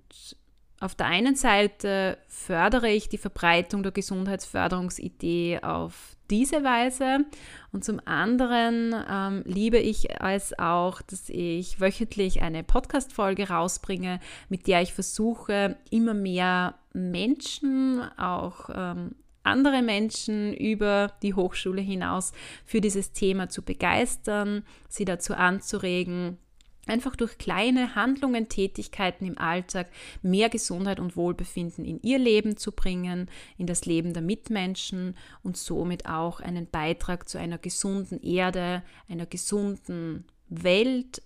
auf 0.79 0.95
der 0.95 1.07
einen 1.07 1.35
Seite 1.35 2.17
fördere 2.27 2.89
ich 2.89 3.09
die 3.09 3.17
Verbreitung 3.17 3.83
der 3.83 3.91
Gesundheitsförderungsidee 3.91 5.59
auf 5.63 6.15
diese 6.29 6.63
Weise 6.63 7.25
und 7.71 7.83
zum 7.83 8.01
anderen 8.05 8.93
ähm, 9.09 9.43
liebe 9.45 9.77
ich 9.77 10.09
es 10.19 10.57
auch, 10.59 11.01
dass 11.01 11.29
ich 11.29 11.79
wöchentlich 11.79 12.41
eine 12.41 12.63
Podcast-Folge 12.63 13.49
rausbringe, 13.49 14.19
mit 14.49 14.67
der 14.67 14.81
ich 14.81 14.93
versuche, 14.93 15.77
immer 15.89 16.13
mehr 16.13 16.75
Menschen, 16.93 18.01
auch 18.17 18.69
ähm, 18.73 19.15
andere 19.43 19.81
Menschen 19.81 20.53
über 20.53 21.13
die 21.23 21.33
Hochschule 21.33 21.81
hinaus 21.81 22.33
für 22.65 22.81
dieses 22.81 23.13
Thema 23.13 23.49
zu 23.49 23.63
begeistern, 23.63 24.63
sie 24.89 25.05
dazu 25.05 25.33
anzuregen, 25.33 26.37
einfach 26.87 27.15
durch 27.15 27.37
kleine 27.37 27.95
Handlungen, 27.95 28.49
Tätigkeiten 28.49 29.25
im 29.25 29.37
Alltag 29.37 29.89
mehr 30.21 30.49
Gesundheit 30.49 30.99
und 30.99 31.15
Wohlbefinden 31.15 31.85
in 31.85 32.01
ihr 32.01 32.19
Leben 32.19 32.57
zu 32.57 32.71
bringen, 32.71 33.29
in 33.57 33.67
das 33.67 33.85
Leben 33.85 34.13
der 34.13 34.21
Mitmenschen 34.21 35.15
und 35.43 35.57
somit 35.57 36.05
auch 36.05 36.39
einen 36.39 36.69
Beitrag 36.69 37.27
zu 37.27 37.37
einer 37.37 37.57
gesunden 37.57 38.21
Erde, 38.21 38.83
einer 39.07 39.25
gesunden 39.25 40.25
Welt, 40.49 41.21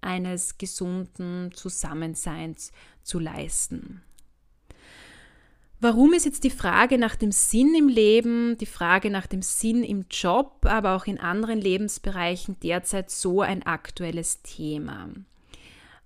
eines 0.00 0.58
gesunden 0.58 1.52
Zusammenseins 1.52 2.72
zu 3.02 3.18
leisten. 3.18 4.02
Warum 5.82 6.12
ist 6.12 6.26
jetzt 6.26 6.44
die 6.44 6.50
Frage 6.50 6.96
nach 6.96 7.16
dem 7.16 7.32
Sinn 7.32 7.74
im 7.74 7.88
Leben, 7.88 8.56
die 8.56 8.66
Frage 8.66 9.10
nach 9.10 9.26
dem 9.26 9.42
Sinn 9.42 9.82
im 9.82 10.04
Job, 10.08 10.64
aber 10.64 10.94
auch 10.94 11.06
in 11.06 11.18
anderen 11.18 11.60
Lebensbereichen 11.60 12.56
derzeit 12.62 13.10
so 13.10 13.40
ein 13.40 13.64
aktuelles 13.64 14.42
Thema? 14.42 15.08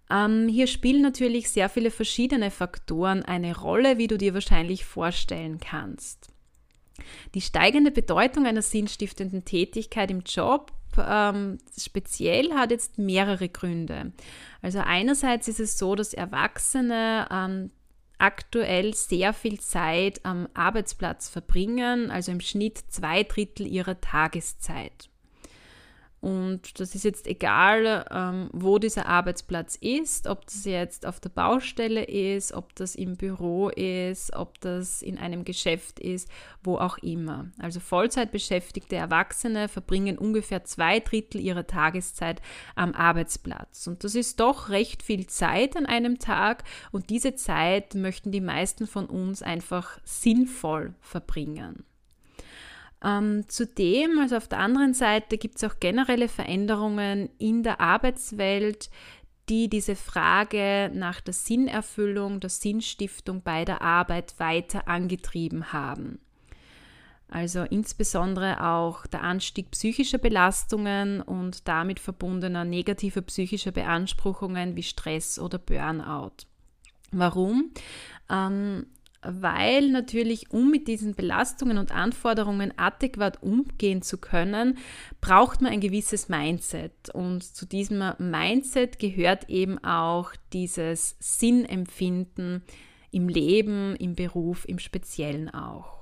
Ähm, 0.09 0.49
hier 0.49 0.67
spielen 0.67 1.03
natürlich 1.03 1.51
sehr 1.51 1.69
viele 1.69 1.91
verschiedene 1.91 2.51
Faktoren 2.51 3.23
eine 3.23 3.55
Rolle, 3.55 3.99
wie 3.99 4.07
du 4.07 4.17
dir 4.17 4.33
wahrscheinlich 4.33 4.87
vorstellen 4.87 5.61
kannst. 5.61 6.31
Die 7.35 7.43
steigende 7.43 7.91
Bedeutung 7.91 8.47
einer 8.47 8.63
sinnstiftenden 8.63 9.45
Tätigkeit 9.45 10.11
im 10.11 10.23
Job 10.23 10.73
ähm, 10.99 11.59
speziell 11.79 12.55
hat 12.55 12.71
jetzt 12.71 12.97
mehrere 12.97 13.51
Gründe. 13.51 14.13
Also 14.63 14.79
einerseits 14.79 15.49
ist 15.49 15.61
es 15.61 15.77
so, 15.77 15.95
dass 15.95 16.15
Erwachsene 16.15 17.29
ähm, 17.31 17.71
aktuell 18.19 18.95
sehr 18.95 19.33
viel 19.33 19.61
Zeit 19.61 20.25
am 20.25 20.49
Arbeitsplatz 20.55 21.29
verbringen, 21.29 22.11
also 22.11 22.33
im 22.33 22.41
Schnitt 22.41 22.79
zwei 22.89 23.23
Drittel 23.23 23.67
ihrer 23.67 24.01
Tageszeit. 24.01 25.11
Und 26.27 26.81
das 26.81 26.97
ist 26.97 27.05
jetzt 27.05 27.29
egal, 27.29 28.05
ähm, 28.11 28.51
wo 28.53 28.81
dieser 28.81 29.07
Arbeitsplatz 29.07 29.77
ist, 29.77 30.27
ob 30.27 30.45
das 30.47 30.65
jetzt 30.65 31.07
auf 31.07 31.21
der 31.21 31.29
Baustelle 31.29 32.03
ist, 32.03 32.53
ob 32.53 32.75
das 32.75 32.97
im 32.97 33.17
Büro 33.17 33.69
ist, 33.69 34.35
ob 34.35 34.59
das 34.59 35.03
in 35.03 35.19
einem 35.19 35.45
Geschäft 35.45 36.01
ist, 36.01 36.29
wo 36.65 36.79
auch 36.79 36.99
immer. 36.99 37.53
Also 37.61 37.79
Vollzeitbeschäftigte 37.79 38.97
Erwachsene 38.97 39.69
verbringen 39.69 40.19
ungefähr 40.19 40.65
zwei 40.65 40.99
Drittel 40.99 41.41
ihrer 41.41 41.69
Tageszeit 41.69 42.43
am 42.75 42.93
Arbeitsplatz. 42.93 43.87
Und 43.87 44.03
das 44.03 44.17
ist 44.17 44.41
doch 44.41 44.69
recht 44.69 45.05
viel 45.05 45.29
Zeit 45.29 45.77
an 45.77 45.87
einem 45.87 46.19
Tag 46.19 46.65
und 46.91 47.09
diese 47.09 47.37
Zeit 47.37 47.95
möchten 47.95 48.33
die 48.33 48.41
meisten 48.41 48.89
von 48.89 49.07
uns 49.07 49.43
einfach 49.43 50.01
sinnvoll 50.03 50.93
verbringen. 51.01 51.85
Ähm, 53.05 53.45
zudem, 53.49 54.19
also 54.19 54.37
auf 54.37 54.49
der 54.49 54.59
anderen 54.59 54.95
Seite, 54.95 55.39
gibt 55.39 55.57
es 55.57 55.65
auch 55.65 55.79
generelle 55.81 56.29
Veränderungen 56.29 57.31
in 57.39 57.63
der 57.63 57.81
Arbeitswelt, 57.81 58.91
die 59.49 59.69
diese 59.69 59.95
Frage 59.95 60.91
nach 60.93 61.21
der 61.21 61.35
Sinnerfüllung, 61.35 62.41
der 62.41 62.51
Sinnstiftung 62.51 63.43
bei 63.43 63.65
der 63.65 63.83
Arbeit 63.83 64.35
weiter 64.39 64.89
angetrieben 64.89 65.73
haben. 65.73 66.19
Also 67.29 67.63
insbesondere 67.63 68.65
auch 68.65 69.07
der 69.07 69.23
Anstieg 69.23 69.71
psychischer 69.73 70.19
Belastungen 70.19 71.21
und 71.21 71.67
damit 71.67 71.99
verbundener 71.99 72.65
negativer 72.65 73.23
psychischer 73.23 73.73
Beanspruchungen 73.73 74.77
wie 74.77 74.85
Stress 74.85 75.39
oder 75.39 75.59
Burnout. 75.59 76.47
Warum? 77.11 77.73
Ähm, 78.31 78.87
weil 79.29 79.91
natürlich, 79.91 80.51
um 80.51 80.71
mit 80.71 80.89
diesen 80.89 81.15
Belastungen 81.15 81.79
und 81.79 81.93
Anforderungen 81.93 82.73
adäquat 82.77 83.43
umgehen 83.43 84.03
zu 84.03 84.19
können, 84.19 84.79
braucht 85.21 85.61
man 85.61 85.73
ein 85.73 85.81
gewisses 85.81 86.29
Mindset. 86.29 87.11
Und 87.13 87.43
zu 87.43 87.67
diesem 87.67 88.13
Mindset 88.19 88.99
gehört 88.99 89.49
eben 89.49 89.83
auch 89.83 90.33
dieses 90.53 91.17
Sinnempfinden 91.19 92.63
im 93.11 93.29
Leben, 93.29 93.97
im 93.97 94.15
Beruf, 94.15 94.65
im 94.69 94.79
Speziellen 94.79 95.53
auch. 95.53 95.97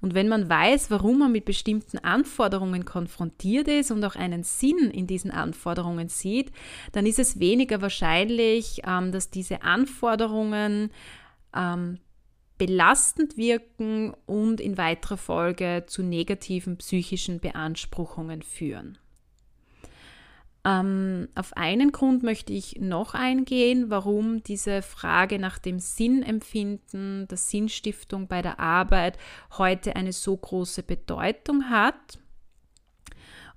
Und 0.00 0.14
wenn 0.14 0.28
man 0.28 0.48
weiß, 0.48 0.90
warum 0.90 1.18
man 1.18 1.32
mit 1.32 1.44
bestimmten 1.44 1.98
Anforderungen 1.98 2.84
konfrontiert 2.84 3.68
ist 3.68 3.90
und 3.90 4.04
auch 4.04 4.16
einen 4.16 4.42
Sinn 4.42 4.90
in 4.90 5.06
diesen 5.06 5.30
Anforderungen 5.30 6.08
sieht, 6.08 6.52
dann 6.92 7.06
ist 7.06 7.18
es 7.18 7.38
weniger 7.38 7.82
wahrscheinlich, 7.82 8.82
ähm, 8.86 9.12
dass 9.12 9.30
diese 9.30 9.62
Anforderungen 9.62 10.90
ähm, 11.54 11.98
belastend 12.58 13.36
wirken 13.36 14.14
und 14.26 14.60
in 14.60 14.76
weiterer 14.76 15.16
Folge 15.16 15.84
zu 15.86 16.02
negativen 16.02 16.76
psychischen 16.76 17.40
Beanspruchungen 17.40 18.42
führen. 18.42 18.98
Ähm, 20.64 21.28
auf 21.34 21.56
einen 21.56 21.92
Grund 21.92 22.22
möchte 22.22 22.52
ich 22.52 22.76
noch 22.80 23.14
eingehen, 23.14 23.90
warum 23.90 24.42
diese 24.42 24.82
Frage 24.82 25.38
nach 25.38 25.58
dem 25.58 25.78
Sinnempfinden, 25.78 27.28
der 27.28 27.38
Sinnstiftung 27.38 28.26
bei 28.26 28.42
der 28.42 28.58
Arbeit 28.58 29.18
heute 29.56 29.94
eine 29.96 30.12
so 30.12 30.36
große 30.36 30.82
Bedeutung 30.82 31.70
hat. 31.70 32.18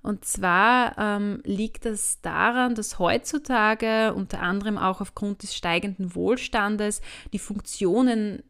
Und 0.00 0.24
zwar 0.24 0.96
ähm, 0.98 1.42
liegt 1.44 1.84
das 1.84 2.20
daran, 2.22 2.74
dass 2.74 2.98
heutzutage 2.98 4.14
unter 4.14 4.40
anderem 4.40 4.78
auch 4.78 5.00
aufgrund 5.00 5.42
des 5.42 5.54
steigenden 5.54 6.14
Wohlstandes 6.14 7.02
die 7.32 7.38
Funktionen 7.38 8.42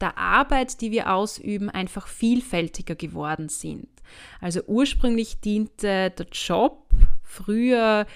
der 0.00 0.18
Arbeit, 0.18 0.80
die 0.80 0.90
wir 0.90 1.12
ausüben, 1.12 1.70
einfach 1.70 2.06
vielfältiger 2.06 2.94
geworden 2.94 3.48
sind. 3.48 3.88
Also 4.40 4.60
ursprünglich 4.66 5.40
diente 5.40 6.10
der 6.10 6.26
Job 6.32 6.88
früher 7.22 8.06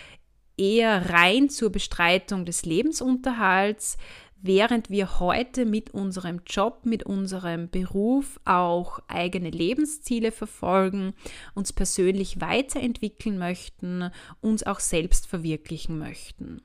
eher 0.56 1.10
rein 1.10 1.48
zur 1.48 1.70
Bestreitung 1.70 2.44
des 2.44 2.64
Lebensunterhalts, 2.64 3.96
während 4.42 4.90
wir 4.90 5.20
heute 5.20 5.66
mit 5.66 5.90
unserem 5.90 6.40
Job, 6.46 6.80
mit 6.84 7.04
unserem 7.04 7.68
Beruf 7.68 8.40
auch 8.44 9.00
eigene 9.08 9.50
Lebensziele 9.50 10.32
verfolgen, 10.32 11.14
uns 11.54 11.72
persönlich 11.72 12.40
weiterentwickeln 12.40 13.38
möchten, 13.38 14.10
uns 14.40 14.62
auch 14.62 14.80
selbst 14.80 15.26
verwirklichen 15.26 15.98
möchten. 15.98 16.62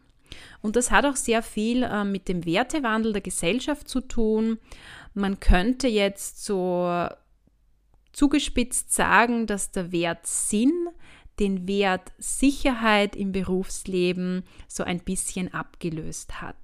Und 0.61 0.75
das 0.75 0.91
hat 0.91 1.05
auch 1.05 1.15
sehr 1.15 1.41
viel 1.41 1.83
äh, 1.83 2.03
mit 2.03 2.27
dem 2.27 2.45
Wertewandel 2.45 3.13
der 3.13 3.21
Gesellschaft 3.21 3.87
zu 3.87 4.01
tun. 4.01 4.57
Man 5.15 5.39
könnte 5.39 5.87
jetzt 5.87 6.43
so 6.43 7.07
zugespitzt 8.11 8.93
sagen, 8.93 9.47
dass 9.47 9.71
der 9.71 9.91
Wert 9.91 10.27
Sinn 10.27 10.89
den 11.39 11.67
Wert 11.67 12.13
Sicherheit 12.17 13.15
im 13.15 13.31
Berufsleben 13.31 14.43
so 14.67 14.83
ein 14.83 14.99
bisschen 14.99 15.53
abgelöst 15.53 16.41
hat. 16.41 16.55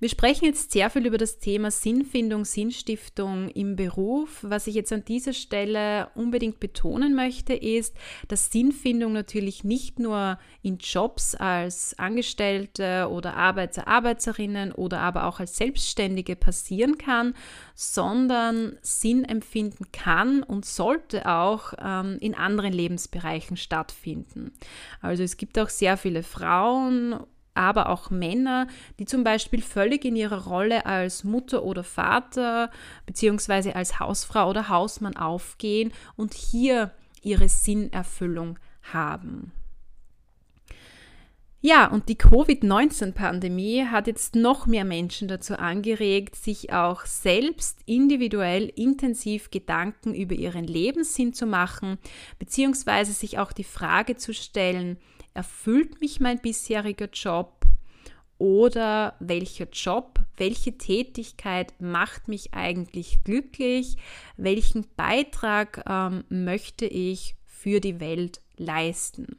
Wir 0.00 0.08
sprechen 0.08 0.44
jetzt 0.44 0.70
sehr 0.70 0.90
viel 0.90 1.06
über 1.06 1.18
das 1.18 1.40
Thema 1.40 1.72
Sinnfindung, 1.72 2.44
Sinnstiftung 2.44 3.48
im 3.48 3.74
Beruf. 3.74 4.38
Was 4.42 4.68
ich 4.68 4.76
jetzt 4.76 4.92
an 4.92 5.04
dieser 5.04 5.32
Stelle 5.32 6.08
unbedingt 6.14 6.60
betonen 6.60 7.16
möchte, 7.16 7.52
ist, 7.52 7.96
dass 8.28 8.52
Sinnfindung 8.52 9.12
natürlich 9.12 9.64
nicht 9.64 9.98
nur 9.98 10.38
in 10.62 10.78
Jobs 10.78 11.34
als 11.34 11.98
Angestellte 11.98 13.08
oder 13.10 13.34
Arbeiter, 13.34 13.88
Arbeiterinnen 13.88 14.70
oder 14.70 15.00
aber 15.00 15.24
auch 15.24 15.40
als 15.40 15.56
Selbstständige 15.56 16.36
passieren 16.36 16.96
kann, 16.96 17.34
sondern 17.74 18.78
Sinn 18.82 19.24
empfinden 19.24 19.90
kann 19.90 20.44
und 20.44 20.64
sollte 20.64 21.26
auch 21.26 21.72
ähm, 21.76 22.18
in 22.20 22.36
anderen 22.36 22.72
Lebensbereichen 22.72 23.56
stattfinden. 23.56 24.52
Also 25.00 25.24
es 25.24 25.36
gibt 25.36 25.58
auch 25.58 25.70
sehr 25.70 25.96
viele 25.96 26.22
Frauen 26.22 27.18
aber 27.58 27.88
auch 27.88 28.10
Männer, 28.10 28.68
die 28.98 29.04
zum 29.04 29.24
Beispiel 29.24 29.60
völlig 29.60 30.04
in 30.04 30.16
ihrer 30.16 30.46
Rolle 30.46 30.86
als 30.86 31.24
Mutter 31.24 31.64
oder 31.64 31.84
Vater 31.84 32.70
beziehungsweise 33.04 33.74
als 33.76 34.00
Hausfrau 34.00 34.48
oder 34.48 34.68
Hausmann 34.68 35.16
aufgehen 35.16 35.92
und 36.16 36.34
hier 36.34 36.92
ihre 37.22 37.48
Sinnerfüllung 37.48 38.58
haben. 38.92 39.52
Ja, 41.60 41.88
und 41.88 42.08
die 42.08 42.14
Covid-19-Pandemie 42.14 43.86
hat 43.86 44.06
jetzt 44.06 44.36
noch 44.36 44.66
mehr 44.66 44.84
Menschen 44.84 45.26
dazu 45.26 45.58
angeregt, 45.58 46.36
sich 46.36 46.72
auch 46.72 47.04
selbst 47.04 47.80
individuell 47.84 48.72
intensiv 48.76 49.50
Gedanken 49.50 50.14
über 50.14 50.36
ihren 50.36 50.64
Lebenssinn 50.64 51.34
zu 51.34 51.46
machen, 51.46 51.98
beziehungsweise 52.38 53.12
sich 53.12 53.40
auch 53.40 53.52
die 53.52 53.64
Frage 53.64 54.16
zu 54.16 54.32
stellen, 54.32 54.98
erfüllt 55.34 56.00
mich 56.00 56.20
mein 56.20 56.40
bisheriger 56.40 57.08
Job 57.12 57.64
oder 58.38 59.14
welcher 59.18 59.68
Job, 59.70 60.20
welche 60.36 60.78
Tätigkeit 60.78 61.74
macht 61.80 62.28
mich 62.28 62.54
eigentlich 62.54 63.24
glücklich, 63.24 63.96
welchen 64.36 64.86
Beitrag 64.96 65.84
ähm, 65.88 66.24
möchte 66.28 66.86
ich 66.86 67.34
für 67.44 67.80
die 67.80 68.00
Welt 68.00 68.40
leisten. 68.56 69.38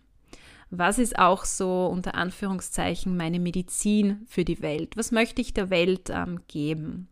Was 0.69 0.99
ist 0.99 1.17
auch 1.17 1.45
so 1.45 1.87
unter 1.87 2.13
Anführungszeichen 2.15 3.17
meine 3.17 3.39
Medizin 3.39 4.25
für 4.27 4.45
die 4.45 4.61
Welt? 4.61 4.95
Was 4.97 5.11
möchte 5.11 5.41
ich 5.41 5.53
der 5.53 5.69
Welt 5.69 6.09
ähm, 6.09 6.41
geben? 6.47 7.07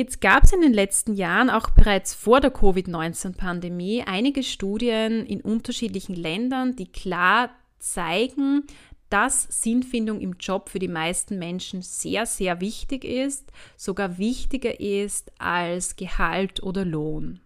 Jetzt 0.00 0.22
gab 0.22 0.44
es 0.44 0.52
in 0.54 0.62
den 0.62 0.72
letzten 0.72 1.14
Jahren, 1.14 1.50
auch 1.50 1.68
bereits 1.68 2.14
vor 2.14 2.40
der 2.40 2.50
Covid-19-Pandemie, 2.50 4.02
einige 4.06 4.42
Studien 4.42 5.26
in 5.26 5.42
unterschiedlichen 5.42 6.16
Ländern, 6.16 6.74
die 6.74 6.90
klar 6.90 7.50
zeigen, 7.78 8.64
dass 9.10 9.42
Sinnfindung 9.42 10.22
im 10.22 10.36
Job 10.40 10.70
für 10.70 10.78
die 10.78 10.88
meisten 10.88 11.38
Menschen 11.38 11.82
sehr, 11.82 12.24
sehr 12.24 12.62
wichtig 12.62 13.04
ist, 13.04 13.52
sogar 13.76 14.16
wichtiger 14.16 14.80
ist 14.80 15.32
als 15.38 15.96
Gehalt 15.96 16.62
oder 16.62 16.86
Lohn. 16.86 17.40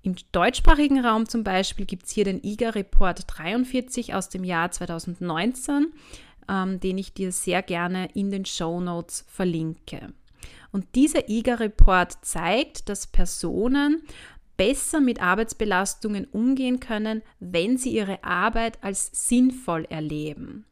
Im 0.00 0.14
deutschsprachigen 0.32 1.04
Raum 1.04 1.28
zum 1.28 1.44
Beispiel 1.44 1.84
gibt 1.84 2.06
es 2.06 2.12
hier 2.12 2.24
den 2.24 2.42
IGA-Report 2.42 3.24
43 3.26 4.14
aus 4.14 4.30
dem 4.30 4.44
Jahr 4.44 4.70
2019, 4.70 5.92
ähm, 6.48 6.80
den 6.80 6.96
ich 6.96 7.12
dir 7.12 7.32
sehr 7.32 7.60
gerne 7.60 8.08
in 8.14 8.30
den 8.30 8.46
Show 8.46 8.80
Notes 8.80 9.26
verlinke. 9.28 10.14
Und 10.72 10.94
dieser 10.94 11.28
IGA-Report 11.28 12.24
zeigt, 12.24 12.88
dass 12.88 13.06
Personen 13.06 14.02
besser 14.56 15.00
mit 15.00 15.22
Arbeitsbelastungen 15.22 16.26
umgehen 16.26 16.80
können, 16.80 17.22
wenn 17.38 17.78
sie 17.78 17.90
ihre 17.90 18.22
Arbeit 18.22 18.82
als 18.82 19.10
sinnvoll 19.12 19.86
erleben. 19.86 20.66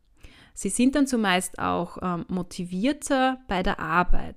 Sie 0.53 0.69
sind 0.69 0.95
dann 0.95 1.07
zumeist 1.07 1.59
auch 1.59 1.99
ähm, 2.03 2.27
motivierter 2.29 3.39
bei 3.49 3.63
der 3.63 3.81
Arbeit. 3.81 4.37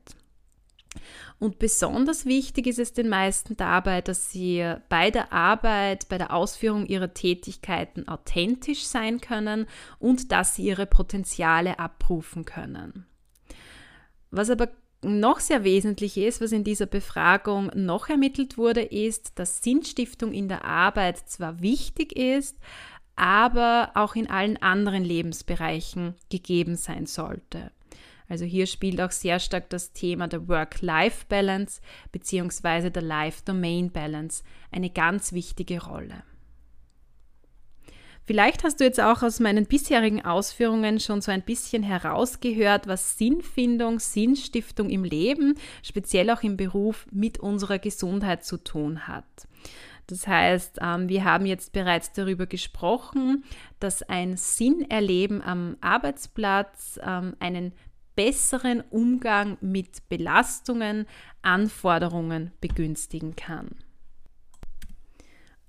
Und 1.40 1.58
besonders 1.58 2.26
wichtig 2.26 2.68
ist 2.68 2.80
es 2.80 2.94
den 2.94 3.10
meisten 3.10 3.58
dabei, 3.58 4.02
dass 4.02 4.30
sie 4.32 4.76
bei 4.90 5.10
der 5.10 5.34
Arbeit, 5.34 6.08
bei 6.10 6.18
der 6.18 6.34
Ausführung 6.34 6.86
ihrer 6.86 7.14
Tätigkeiten 7.14 8.08
authentisch 8.08 8.86
sein 8.86 9.20
können 9.20 9.66
und 10.00 10.32
dass 10.32 10.56
sie 10.56 10.64
ihre 10.64 10.86
Potenziale 10.86 11.80
abrufen 11.80 12.46
können. 12.46 13.06
Was 14.30 14.50
aber 14.50 14.70
noch 15.04 15.40
sehr 15.40 15.64
wesentlich 15.64 16.18
ist, 16.18 16.42
was 16.42 16.52
in 16.52 16.64
dieser 16.64 16.86
Befragung 16.86 17.72
noch 17.74 18.10
ermittelt 18.10 18.58
wurde, 18.58 18.82
ist, 18.82 19.40
dass 19.40 19.64
Sinnstiftung 19.64 20.32
in 20.32 20.48
der 20.48 20.66
Arbeit 20.66 21.18
zwar 21.18 21.62
wichtig 21.62 22.16
ist, 22.16 22.58
aber 23.16 23.92
auch 23.96 24.16
in 24.16 24.30
allen 24.30 24.58
anderen 24.58 25.04
Lebensbereichen 25.04 26.16
gegeben 26.30 26.76
sein 26.76 27.06
sollte. 27.06 27.72
Also 28.30 28.46
hier 28.46 28.66
spielt 28.66 29.02
auch 29.02 29.12
sehr 29.12 29.40
stark 29.40 29.70
das 29.70 29.92
Thema 29.92 30.28
der 30.28 30.48
Work-Life-Balance 30.48 31.82
bzw. 32.14 32.90
der 32.90 33.02
Life-Domain-Balance 33.02 34.44
eine 34.72 34.90
ganz 34.90 35.34
wichtige 35.34 35.84
Rolle. 35.84 36.24
Vielleicht 38.26 38.64
hast 38.64 38.80
du 38.80 38.84
jetzt 38.84 39.00
auch 39.00 39.24
aus 39.24 39.40
meinen 39.40 39.66
bisherigen 39.66 40.24
Ausführungen 40.24 41.00
schon 41.00 41.22
so 41.22 41.32
ein 41.32 41.42
bisschen 41.42 41.84
herausgehört, 41.84 42.88
was 42.88 43.18
Sinnfindung, 43.18 44.00
Sinnstiftung 44.00 44.90
im 44.90 45.04
Leben, 45.04 45.56
speziell 45.82 46.30
auch 46.30 46.44
im 46.44 46.56
Beruf, 46.56 47.08
mit 47.12 47.40
unserer 47.40 47.80
Gesundheit 47.80 48.46
zu 48.46 48.58
tun 48.58 49.08
hat. 49.08 49.26
Das 50.08 50.28
heißt, 50.28 50.80
ähm, 50.82 51.10
wir 51.10 51.24
haben 51.24 51.46
jetzt 51.46 51.74
bereits 51.74 52.12
darüber 52.12 52.46
gesprochen, 52.46 53.44
dass 53.80 54.04
ein 54.04 54.38
Sinnerleben 54.38 55.42
am 55.42 55.78
Arbeitsplatz 55.82 57.00
ähm, 57.04 57.36
einen 57.40 57.74
besseren 58.16 58.82
Umgang 58.90 59.58
mit 59.62 60.10
Belastungen, 60.10 61.08
Anforderungen 61.42 62.52
begünstigen 62.62 63.36
kann. 63.36 63.76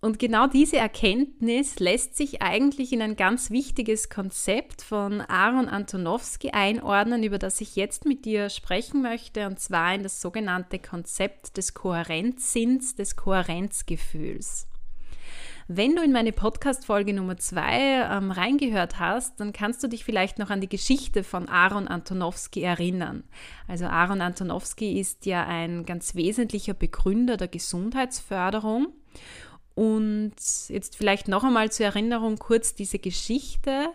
Und 0.05 0.19
genau 0.19 0.49
diese 0.49 0.79
Erkenntnis 0.79 1.79
lässt 1.79 2.17
sich 2.17 2.43
eigentlich 2.43 2.93
in 2.93 3.01
ein 3.03 3.15
ganz 3.15 3.53
wichtiges 3.53 4.11
Konzept 4.11 4.83
von 4.83 5.21
Aaron 5.21 5.69
Antonowski 5.69 6.51
einordnen, 6.51 7.23
über 7.23 7.39
das 7.39 7.61
ich 7.61 7.77
jetzt 7.77 8.05
mit 8.05 8.25
dir 8.25 8.51
sprechen 8.51 9.01
möchte, 9.01 9.47
und 9.47 9.61
zwar 9.61 9.95
in 9.95 10.03
das 10.03 10.21
sogenannte 10.21 10.81
Konzept 10.81 11.57
des 11.57 11.75
Kohärenzsinns, 11.75 12.97
des 12.97 13.15
Kohärenzgefühls. 13.15 14.67
Wenn 15.69 15.95
du 15.95 16.03
in 16.03 16.11
meine 16.11 16.33
Podcast-Folge 16.33 17.15
Nummer 17.15 17.37
2 17.37 18.09
ähm, 18.11 18.33
reingehört 18.33 18.99
hast, 18.99 19.39
dann 19.39 19.53
kannst 19.53 19.85
du 19.85 19.87
dich 19.87 20.05
vielleicht 20.05 20.41
noch 20.41 20.51
an 20.51 20.61
die 20.61 20.69
Geschichte 20.69 21.23
von 21.23 21.49
Aaron 21.49 21.87
Antonowski 21.87 22.63
erinnern. 22.63 23.23
Also 23.69 23.85
Aaron 23.85 24.21
Antonowski 24.21 24.99
ist 24.99 25.27
ja 25.27 25.47
ein 25.47 25.87
ganz 25.87 26.17
wesentlicher 26.17 26.75
Begründer 26.75 27.37
der 27.37 27.47
Gesundheitsförderung 27.47 28.89
und 29.75 30.35
jetzt 30.69 30.97
vielleicht 30.97 31.29
noch 31.29 31.45
einmal 31.45 31.73
zur 31.73 31.87
Erinnerung 31.87 32.39
kurz 32.39 32.75
diese 32.75 32.99
Geschichte. 32.99 33.89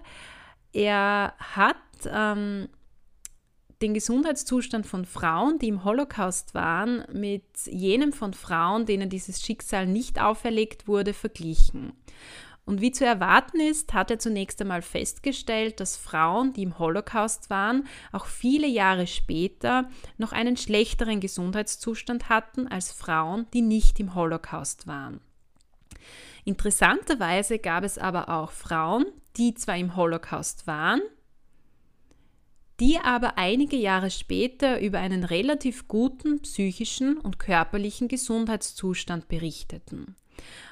Er 0.73 1.33
hat 1.39 1.77
ähm, 2.05 2.69
den 3.81 3.93
Gesundheitszustand 3.93 4.87
von 4.87 5.05
Frauen, 5.05 5.59
die 5.59 5.67
im 5.67 5.83
Holocaust 5.83 6.55
waren, 6.55 7.03
mit 7.13 7.45
jenem 7.65 8.11
von 8.11 8.33
Frauen, 8.33 8.85
denen 8.85 9.09
dieses 9.09 9.41
Schicksal 9.41 9.85
nicht 9.85 10.19
auferlegt 10.19 10.87
wurde, 10.87 11.13
verglichen. 11.13 11.93
Und 12.65 12.81
wie 12.81 12.91
zu 12.91 13.05
erwarten 13.05 13.61
ist, 13.61 13.93
hat 13.93 14.11
er 14.11 14.19
zunächst 14.19 14.59
einmal 14.61 14.81
festgestellt, 14.81 15.79
dass 15.79 15.95
Frauen, 15.95 16.51
die 16.51 16.63
im 16.63 16.77
Holocaust 16.77 17.49
waren, 17.49 17.87
auch 18.11 18.25
viele 18.25 18.67
Jahre 18.67 19.07
später 19.07 19.89
noch 20.17 20.33
einen 20.33 20.57
schlechteren 20.57 21.21
Gesundheitszustand 21.21 22.27
hatten 22.27 22.67
als 22.67 22.91
Frauen, 22.91 23.47
die 23.53 23.61
nicht 23.61 24.01
im 24.01 24.15
Holocaust 24.15 24.85
waren. 24.85 25.21
Interessanterweise 26.45 27.59
gab 27.59 27.83
es 27.83 27.97
aber 27.97 28.29
auch 28.29 28.51
Frauen, 28.51 29.05
die 29.35 29.53
zwar 29.53 29.77
im 29.77 29.95
Holocaust 29.95 30.65
waren, 30.67 31.01
die 32.79 32.99
aber 32.99 33.37
einige 33.37 33.75
Jahre 33.75 34.11
später 34.11 34.79
über 34.79 34.99
einen 34.99 35.23
relativ 35.23 35.87
guten 35.87 36.41
psychischen 36.41 37.17
und 37.17 37.39
körperlichen 37.39 38.07
Gesundheitszustand 38.07 39.27
berichteten. 39.27 40.15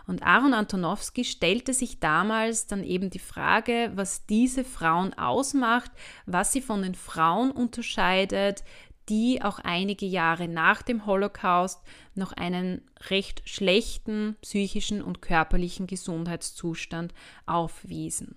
Und 0.08 0.22
Aaron 0.24 0.54
Antonowski 0.54 1.24
stellte 1.24 1.74
sich 1.74 2.00
damals 2.00 2.68
dann 2.68 2.84
eben 2.84 3.10
die 3.10 3.20
Frage, 3.20 3.92
was 3.96 4.28
diese 4.28 4.64
Frauen 4.64 5.16
ausmacht, 5.16 5.92
was 6.28 6.52
sie 6.52 6.62
von 6.62 6.84
den 6.84 6.94
Frauen 6.94 7.50
unterscheidet, 7.50 8.64
die 9.10 9.42
auch 9.42 9.60
einige 9.60 10.06
Jahre 10.06 10.48
nach 10.48 10.82
dem 10.82 11.06
Holocaust 11.06 11.82
noch 12.16 12.34
einen 12.34 12.82
recht 13.10 13.48
schlechten 13.48 14.36
psychischen 14.42 15.02
und 15.02 15.22
körperlichen 15.22 15.88
Gesundheitszustand 15.88 17.14
aufwiesen. 17.46 18.36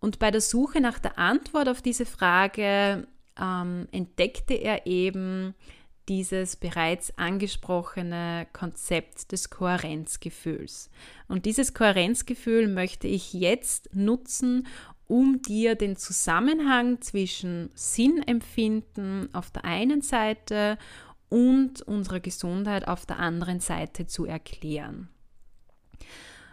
Und 0.00 0.18
bei 0.18 0.30
der 0.30 0.40
Suche 0.40 0.80
nach 0.80 0.98
der 0.98 1.18
Antwort 1.18 1.68
auf 1.68 1.82
diese 1.82 2.06
Frage 2.06 3.06
ähm, 3.38 3.88
entdeckte 3.92 4.54
er 4.54 4.86
eben 4.86 5.54
dieses 6.08 6.56
bereits 6.56 7.16
angesprochene 7.18 8.46
Konzept 8.52 9.30
des 9.32 9.50
Kohärenzgefühls. 9.50 10.90
Und 11.28 11.44
dieses 11.44 11.74
Kohärenzgefühl 11.74 12.66
möchte 12.68 13.06
ich 13.06 13.34
jetzt 13.34 13.90
nutzen, 13.94 14.66
um 15.08 15.42
dir 15.42 15.74
den 15.74 15.96
Zusammenhang 15.96 17.00
zwischen 17.00 17.70
Sinnempfinden 17.74 19.34
auf 19.34 19.50
der 19.50 19.64
einen 19.64 20.02
Seite 20.02 20.78
und 21.28 21.82
unserer 21.82 22.20
Gesundheit 22.20 22.86
auf 22.86 23.06
der 23.06 23.18
anderen 23.18 23.60
Seite 23.60 24.06
zu 24.06 24.24
erklären. 24.24 25.08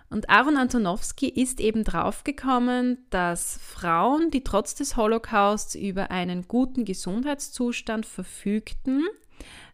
Und 0.10 0.30
Aaron 0.30 0.58
Antonowski 0.58 1.28
ist 1.28 1.60
eben 1.60 1.84
draufgekommen, 1.84 3.06
dass 3.10 3.58
Frauen, 3.62 4.32
die 4.32 4.44
trotz 4.44 4.76
des 4.76 4.96
Holocausts 4.96 5.76
über 5.76 6.12
einen 6.12 6.48
guten 6.48 6.86
Gesundheitszustand 6.86 8.06
verfügten, 8.06 9.04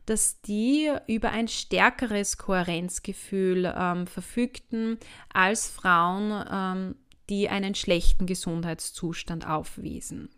dass 0.06 0.42
die 0.42 0.92
über 1.08 1.30
ein 1.30 1.48
stärkeres 1.48 2.38
Kohärenzgefühl 2.38 3.72
ähm, 3.78 4.08
verfügten 4.08 4.98
als 5.32 5.70
Frauen, 5.70 6.46
ähm, 6.52 6.96
die 7.32 7.50
einen 7.50 7.74
schlechten 7.74 8.28
Gesundheitszustand 8.28 9.48
aufwiesen. 9.48 10.30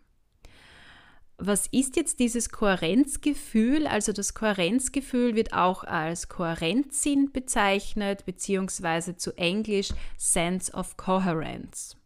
Was 1.36 1.66
ist 1.66 1.96
jetzt 1.96 2.20
dieses 2.20 2.50
Kohärenzgefühl? 2.50 3.88
Also 3.88 4.12
das 4.12 4.34
Kohärenzgefühl 4.34 5.34
wird 5.34 5.52
auch 5.52 5.82
als 5.82 6.28
Kohärenzsinn 6.28 7.32
bezeichnet, 7.32 8.24
beziehungsweise 8.24 9.16
zu 9.16 9.36
Englisch 9.36 9.88
Sense 10.16 10.72
of 10.72 10.96
Coherence. 10.96 11.96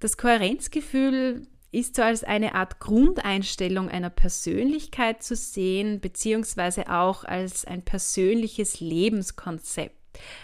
Das 0.00 0.18
Kohärenzgefühl 0.18 1.46
ist 1.70 1.94
so 1.94 2.02
als 2.02 2.24
eine 2.24 2.56
Art 2.56 2.80
Grundeinstellung 2.80 3.88
einer 3.88 4.10
Persönlichkeit 4.10 5.22
zu 5.22 5.36
sehen, 5.36 6.00
beziehungsweise 6.00 6.90
auch 6.90 7.22
als 7.22 7.64
ein 7.64 7.82
persönliches 7.82 8.80
Lebenskonzept. 8.80 9.94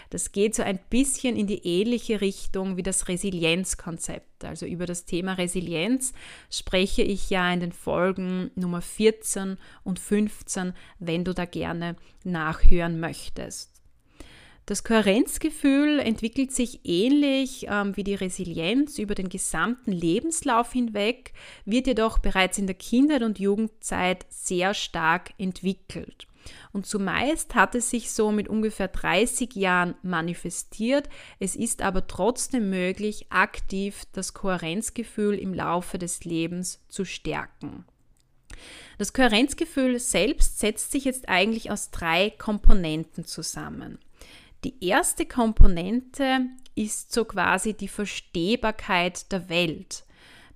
Das 0.09 0.31
geht 0.31 0.55
so 0.55 0.63
ein 0.63 0.79
bisschen 0.89 1.35
in 1.35 1.47
die 1.47 1.65
ähnliche 1.65 2.21
Richtung 2.21 2.77
wie 2.77 2.83
das 2.83 3.07
Resilienzkonzept. 3.07 4.45
Also 4.45 4.65
über 4.65 4.85
das 4.85 5.05
Thema 5.05 5.33
Resilienz 5.33 6.13
spreche 6.49 7.01
ich 7.01 7.29
ja 7.29 7.51
in 7.51 7.59
den 7.59 7.71
Folgen 7.71 8.51
Nummer 8.55 8.81
14 8.81 9.57
und 9.83 9.99
15, 9.99 10.73
wenn 10.99 11.23
du 11.23 11.33
da 11.33 11.45
gerne 11.45 11.95
nachhören 12.23 12.99
möchtest. 12.99 13.73
Das 14.65 14.85
Kohärenzgefühl 14.85 15.99
entwickelt 15.99 16.53
sich 16.53 16.81
ähnlich 16.85 17.67
ähm, 17.69 17.97
wie 17.97 18.05
die 18.05 18.15
Resilienz 18.15 18.97
über 18.97 19.13
den 19.13 19.27
gesamten 19.27 19.91
Lebenslauf 19.91 20.71
hinweg, 20.71 21.33
wird 21.65 21.87
jedoch 21.87 22.19
bereits 22.19 22.57
in 22.57 22.67
der 22.67 22.75
Kindheit 22.75 23.23
und 23.23 23.39
Jugendzeit 23.39 24.25
sehr 24.29 24.73
stark 24.73 25.33
entwickelt. 25.37 26.27
Und 26.71 26.85
zumeist 26.85 27.55
hat 27.55 27.75
es 27.75 27.89
sich 27.89 28.11
so 28.11 28.31
mit 28.31 28.47
ungefähr 28.47 28.87
30 28.87 29.55
Jahren 29.55 29.95
manifestiert. 30.01 31.09
Es 31.39 31.55
ist 31.55 31.81
aber 31.81 32.07
trotzdem 32.07 32.69
möglich, 32.69 33.27
aktiv 33.29 34.03
das 34.13 34.33
Kohärenzgefühl 34.33 35.35
im 35.35 35.53
Laufe 35.53 35.97
des 35.97 36.23
Lebens 36.25 36.81
zu 36.89 37.05
stärken. 37.05 37.85
Das 38.97 39.13
Kohärenzgefühl 39.13 39.99
selbst 39.99 40.59
setzt 40.59 40.91
sich 40.91 41.05
jetzt 41.05 41.27
eigentlich 41.29 41.71
aus 41.71 41.91
drei 41.91 42.29
Komponenten 42.29 43.25
zusammen. 43.25 43.99
Die 44.63 44.85
erste 44.85 45.25
Komponente 45.25 46.47
ist 46.75 47.11
so 47.11 47.25
quasi 47.25 47.73
die 47.73 47.87
Verstehbarkeit 47.87 49.31
der 49.31 49.49
Welt. 49.49 50.05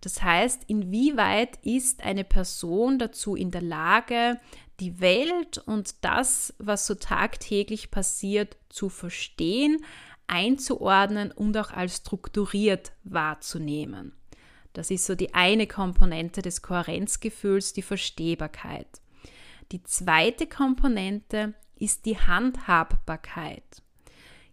Das 0.02 0.21
heißt, 0.21 0.63
inwieweit 0.67 1.58
ist 1.63 2.04
eine 2.04 2.23
Person 2.23 3.00
dazu 3.00 3.36
in 3.36 3.52
der 3.52 3.62
Lage, 3.63 4.39
die 4.79 4.99
Welt 4.99 5.57
und 5.57 6.03
das, 6.03 6.53
was 6.59 6.85
so 6.85 6.95
tagtäglich 6.95 7.91
passiert, 7.91 8.57
zu 8.69 8.89
verstehen, 8.89 9.83
einzuordnen 10.27 11.31
und 11.31 11.57
auch 11.57 11.71
als 11.71 11.97
strukturiert 11.97 12.91
wahrzunehmen. 13.03 14.13
Das 14.73 14.91
ist 14.91 15.05
so 15.05 15.15
die 15.15 15.33
eine 15.33 15.65
Komponente 15.65 16.41
des 16.41 16.61
Kohärenzgefühls, 16.61 17.73
die 17.73 17.81
Verstehbarkeit. 17.81 19.01
Die 19.71 19.81
zweite 19.83 20.45
Komponente 20.45 21.53
ist 21.75 22.05
die 22.05 22.17
Handhabbarkeit. 22.17 23.81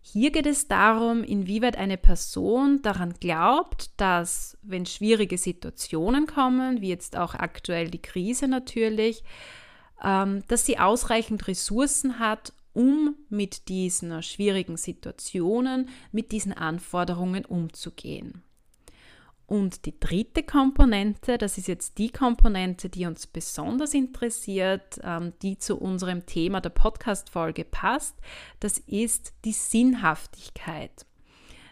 Hier 0.00 0.30
geht 0.30 0.46
es 0.46 0.68
darum, 0.68 1.24
inwieweit 1.24 1.76
eine 1.76 1.96
Person 1.96 2.82
daran 2.82 3.14
glaubt, 3.20 3.90
dass, 3.96 4.58
wenn 4.62 4.84
schwierige 4.84 5.38
Situationen 5.38 6.26
kommen, 6.26 6.82
wie 6.82 6.88
jetzt 6.90 7.16
auch 7.16 7.34
aktuell 7.34 7.90
die 7.90 8.02
Krise 8.02 8.46
natürlich, 8.46 9.24
dass 10.04 10.66
sie 10.66 10.78
ausreichend 10.78 11.48
Ressourcen 11.48 12.18
hat, 12.18 12.52
um 12.72 13.14
mit 13.28 13.68
diesen 13.68 14.22
schwierigen 14.22 14.76
Situationen, 14.76 15.88
mit 16.12 16.32
diesen 16.32 16.52
Anforderungen 16.52 17.44
umzugehen. 17.44 18.42
Und 19.46 19.84
die 19.84 19.98
dritte 20.00 20.42
Komponente, 20.42 21.36
das 21.36 21.58
ist 21.58 21.68
jetzt 21.68 21.98
die 21.98 22.10
Komponente, 22.10 22.88
die 22.88 23.04
uns 23.04 23.26
besonders 23.26 23.92
interessiert, 23.92 24.98
ähm, 25.02 25.34
die 25.42 25.58
zu 25.58 25.76
unserem 25.76 26.24
Thema 26.24 26.60
der 26.60 26.70
Podcast-Folge 26.70 27.64
passt, 27.64 28.16
das 28.60 28.78
ist 28.78 29.34
die 29.44 29.52
Sinnhaftigkeit. 29.52 31.06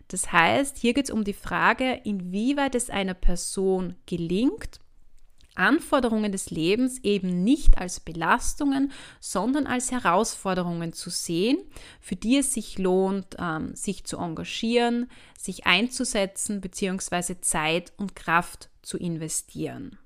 Das 0.09 0.31
heißt, 0.31 0.77
hier 0.77 0.93
geht 0.93 1.07
es 1.07 1.11
um 1.11 1.25
die 1.25 1.33
Frage, 1.33 2.01
inwieweit 2.05 2.75
es 2.75 2.91
einer 2.91 3.15
Person 3.15 3.97
gelingt, 4.05 4.82
Anforderungen 5.55 6.33
des 6.33 6.51
Lebens 6.51 6.99
eben 7.03 7.45
nicht 7.45 7.79
als 7.79 8.01
Belastungen, 8.01 8.93
sondern 9.21 9.67
als 9.67 9.91
Herausforderungen 9.91 10.93
zu 10.93 11.11
sehen, 11.11 11.59
für 12.01 12.17
die 12.17 12.39
es 12.39 12.53
sich 12.55 12.79
lohnt, 12.79 13.37
ähm, 13.39 13.75
sich 13.75 14.05
zu 14.05 14.19
engagieren, 14.19 15.11
sich 15.39 15.67
einzusetzen 15.67 16.61
bzw. 16.61 17.41
Zeit 17.41 17.93
und 17.97 18.17
Kraft 18.17 18.71
zu 18.83 18.99
investieren. 18.99 19.99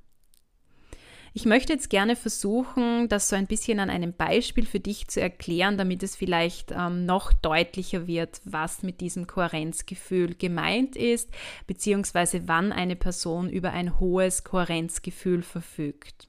Ich 1.36 1.44
möchte 1.44 1.74
jetzt 1.74 1.90
gerne 1.90 2.16
versuchen, 2.16 3.10
das 3.10 3.28
so 3.28 3.36
ein 3.36 3.46
bisschen 3.46 3.78
an 3.78 3.90
einem 3.90 4.14
Beispiel 4.14 4.64
für 4.64 4.80
dich 4.80 5.06
zu 5.08 5.20
erklären, 5.20 5.76
damit 5.76 6.02
es 6.02 6.16
vielleicht 6.16 6.72
ähm, 6.72 7.04
noch 7.04 7.30
deutlicher 7.34 8.06
wird, 8.06 8.40
was 8.46 8.82
mit 8.82 9.02
diesem 9.02 9.26
Kohärenzgefühl 9.26 10.34
gemeint 10.34 10.96
ist, 10.96 11.28
beziehungsweise 11.66 12.48
wann 12.48 12.72
eine 12.72 12.96
Person 12.96 13.50
über 13.50 13.72
ein 13.72 14.00
hohes 14.00 14.44
Kohärenzgefühl 14.44 15.42
verfügt. 15.42 16.26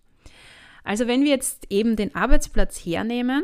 Also 0.84 1.08
wenn 1.08 1.24
wir 1.24 1.30
jetzt 1.30 1.68
eben 1.70 1.96
den 1.96 2.14
Arbeitsplatz 2.14 2.78
hernehmen, 2.78 3.44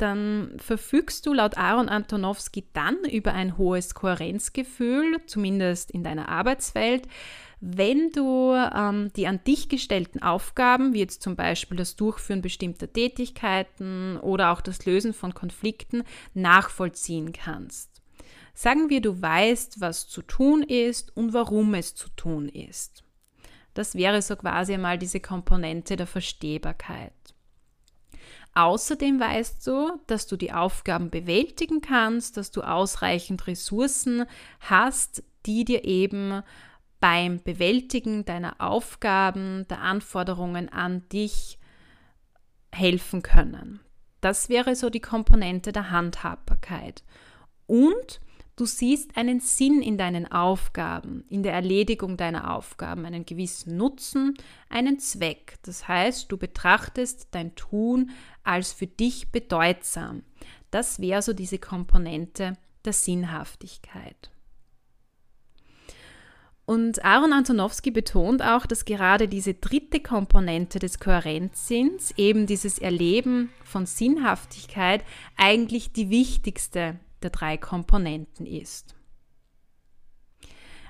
dann 0.00 0.56
verfügst 0.58 1.26
du 1.26 1.34
laut 1.34 1.56
Aaron 1.56 1.88
Antonowski 1.88 2.64
dann 2.72 2.96
über 3.04 3.32
ein 3.32 3.58
hohes 3.58 3.94
Kohärenzgefühl, 3.94 5.20
zumindest 5.26 5.90
in 5.90 6.04
deiner 6.04 6.28
Arbeitswelt, 6.28 7.06
wenn 7.60 8.10
du 8.10 8.54
ähm, 8.54 9.12
die 9.14 9.26
an 9.26 9.44
dich 9.44 9.68
gestellten 9.68 10.22
Aufgaben, 10.22 10.94
wie 10.94 11.00
jetzt 11.00 11.22
zum 11.22 11.36
Beispiel 11.36 11.76
das 11.76 11.94
Durchführen 11.94 12.40
bestimmter 12.40 12.90
Tätigkeiten 12.90 14.16
oder 14.18 14.50
auch 14.52 14.62
das 14.62 14.86
Lösen 14.86 15.12
von 15.12 15.34
Konflikten, 15.34 16.04
nachvollziehen 16.32 17.32
kannst. 17.32 18.00
Sagen 18.54 18.88
wir, 18.88 19.00
du 19.00 19.20
weißt, 19.20 19.80
was 19.80 20.08
zu 20.08 20.22
tun 20.22 20.62
ist 20.62 21.14
und 21.16 21.34
warum 21.34 21.74
es 21.74 21.94
zu 21.94 22.08
tun 22.16 22.48
ist. 22.48 23.04
Das 23.74 23.94
wäre 23.94 24.20
so 24.22 24.36
quasi 24.36 24.74
einmal 24.74 24.98
diese 24.98 25.20
Komponente 25.20 25.96
der 25.96 26.06
Verstehbarkeit. 26.06 27.12
Außerdem 28.54 29.20
weißt 29.20 29.66
du, 29.66 30.00
dass 30.06 30.26
du 30.26 30.36
die 30.36 30.52
Aufgaben 30.52 31.10
bewältigen 31.10 31.80
kannst, 31.80 32.36
dass 32.36 32.50
du 32.50 32.62
ausreichend 32.62 33.46
Ressourcen 33.46 34.24
hast, 34.60 35.22
die 35.46 35.64
dir 35.64 35.84
eben 35.84 36.42
beim 36.98 37.42
Bewältigen 37.42 38.24
deiner 38.24 38.60
Aufgaben, 38.60 39.66
der 39.68 39.80
Anforderungen 39.80 40.68
an 40.68 41.08
dich 41.08 41.58
helfen 42.72 43.22
können. 43.22 43.80
Das 44.20 44.48
wäre 44.48 44.76
so 44.76 44.90
die 44.90 45.00
Komponente 45.00 45.72
der 45.72 45.90
Handhabbarkeit. 45.90 47.02
Und 47.66 48.20
Du 48.60 48.66
siehst 48.66 49.16
einen 49.16 49.40
Sinn 49.40 49.80
in 49.80 49.96
deinen 49.96 50.30
Aufgaben, 50.30 51.24
in 51.30 51.42
der 51.42 51.54
Erledigung 51.54 52.18
deiner 52.18 52.54
Aufgaben, 52.54 53.06
einen 53.06 53.24
gewissen 53.24 53.78
Nutzen, 53.78 54.34
einen 54.68 54.98
Zweck. 54.98 55.54
Das 55.62 55.88
heißt, 55.88 56.30
du 56.30 56.36
betrachtest 56.36 57.28
dein 57.30 57.54
Tun 57.54 58.10
als 58.44 58.74
für 58.74 58.86
dich 58.86 59.32
bedeutsam. 59.32 60.24
Das 60.70 61.00
wäre 61.00 61.22
so 61.22 61.32
diese 61.32 61.56
Komponente 61.56 62.58
der 62.84 62.92
Sinnhaftigkeit. 62.92 64.30
Und 66.66 67.02
Aaron 67.02 67.32
Antonowski 67.32 67.90
betont 67.90 68.42
auch, 68.42 68.66
dass 68.66 68.84
gerade 68.84 69.26
diese 69.26 69.54
dritte 69.54 70.00
Komponente 70.00 70.78
des 70.78 71.00
Kohärenzsinns, 71.00 72.12
eben 72.18 72.46
dieses 72.46 72.78
Erleben 72.78 73.48
von 73.64 73.86
Sinnhaftigkeit, 73.86 75.02
eigentlich 75.38 75.92
die 75.92 76.10
wichtigste 76.10 77.00
der 77.22 77.30
drei 77.30 77.56
Komponenten 77.56 78.46
ist. 78.46 78.94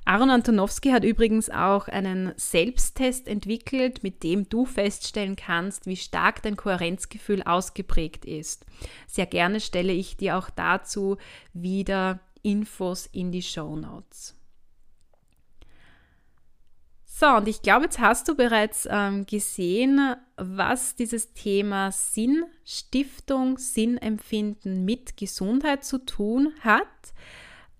Aaron 0.04 0.30
Antonowski 0.30 0.90
hat 0.90 1.04
übrigens 1.04 1.50
auch 1.50 1.86
einen 1.86 2.32
Selbsttest 2.36 3.28
entwickelt, 3.28 4.02
mit 4.02 4.22
dem 4.22 4.48
du 4.48 4.64
feststellen 4.64 5.36
kannst, 5.36 5.86
wie 5.86 5.96
stark 5.96 6.42
dein 6.42 6.56
Kohärenzgefühl 6.56 7.42
ausgeprägt 7.42 8.24
ist. 8.24 8.64
Sehr 9.06 9.26
gerne 9.26 9.60
stelle 9.60 9.92
ich 9.92 10.16
dir 10.16 10.36
auch 10.36 10.50
dazu 10.50 11.18
wieder 11.52 12.20
Infos 12.42 13.06
in 13.06 13.30
die 13.30 13.42
Show 13.42 13.76
Notes. 13.76 14.39
So, 17.20 17.26
und 17.26 17.48
ich 17.48 17.60
glaube, 17.60 17.84
jetzt 17.84 17.98
hast 17.98 18.28
du 18.28 18.34
bereits 18.34 18.88
ähm, 18.90 19.26
gesehen, 19.26 20.16
was 20.38 20.94
dieses 20.94 21.34
Thema 21.34 21.92
Sinnstiftung, 21.92 23.58
Sinnempfinden 23.58 24.86
mit 24.86 25.18
Gesundheit 25.18 25.84
zu 25.84 25.98
tun 25.98 26.54
hat. 26.60 26.86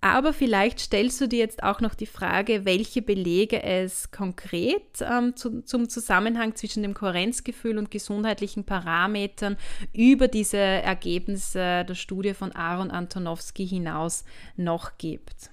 Aber 0.02 0.34
vielleicht 0.34 0.78
stellst 0.80 1.22
du 1.22 1.26
dir 1.26 1.38
jetzt 1.38 1.62
auch 1.62 1.80
noch 1.80 1.94
die 1.94 2.04
Frage, 2.04 2.66
welche 2.66 3.00
Belege 3.00 3.62
es 3.62 4.10
konkret 4.10 5.00
ähm, 5.00 5.34
zu, 5.36 5.62
zum 5.62 5.88
Zusammenhang 5.88 6.54
zwischen 6.54 6.82
dem 6.82 6.92
Kohärenzgefühl 6.92 7.78
und 7.78 7.90
gesundheitlichen 7.90 8.64
Parametern 8.64 9.56
über 9.94 10.28
diese 10.28 10.58
Ergebnisse 10.58 11.86
der 11.86 11.94
Studie 11.94 12.34
von 12.34 12.52
Aaron 12.52 12.90
Antonowski 12.90 13.66
hinaus 13.66 14.26
noch 14.58 14.98
gibt. 14.98 15.50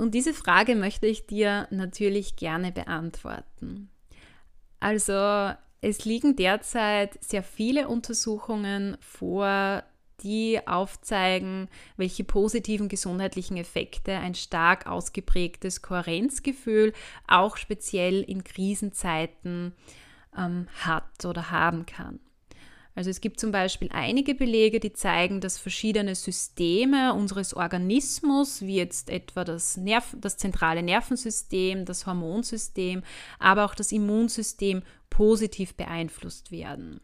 Und 0.00 0.14
diese 0.14 0.32
Frage 0.32 0.76
möchte 0.76 1.06
ich 1.06 1.26
dir 1.26 1.68
natürlich 1.70 2.36
gerne 2.36 2.72
beantworten. 2.72 3.90
Also 4.80 5.52
es 5.82 6.06
liegen 6.06 6.36
derzeit 6.36 7.22
sehr 7.22 7.42
viele 7.42 7.86
Untersuchungen 7.86 8.96
vor, 9.02 9.82
die 10.22 10.66
aufzeigen, 10.66 11.68
welche 11.98 12.24
positiven 12.24 12.88
gesundheitlichen 12.88 13.58
Effekte 13.58 14.14
ein 14.14 14.34
stark 14.34 14.86
ausgeprägtes 14.86 15.82
Kohärenzgefühl 15.82 16.94
auch 17.28 17.58
speziell 17.58 18.22
in 18.22 18.42
Krisenzeiten 18.42 19.74
ähm, 20.34 20.66
hat 20.80 21.26
oder 21.26 21.50
haben 21.50 21.84
kann. 21.84 22.20
Also 23.00 23.08
es 23.08 23.22
gibt 23.22 23.40
zum 23.40 23.50
Beispiel 23.50 23.88
einige 23.92 24.34
Belege, 24.34 24.78
die 24.78 24.92
zeigen, 24.92 25.40
dass 25.40 25.56
verschiedene 25.56 26.14
Systeme 26.14 27.14
unseres 27.14 27.54
Organismus, 27.54 28.60
wie 28.60 28.76
jetzt 28.76 29.08
etwa 29.08 29.42
das, 29.42 29.78
Nerv 29.78 30.14
das 30.20 30.36
zentrale 30.36 30.82
Nervensystem, 30.82 31.86
das 31.86 32.04
Hormonsystem, 32.04 33.02
aber 33.38 33.64
auch 33.64 33.74
das 33.74 33.90
Immunsystem 33.90 34.82
positiv 35.08 35.76
beeinflusst 35.76 36.52
werden. 36.52 37.00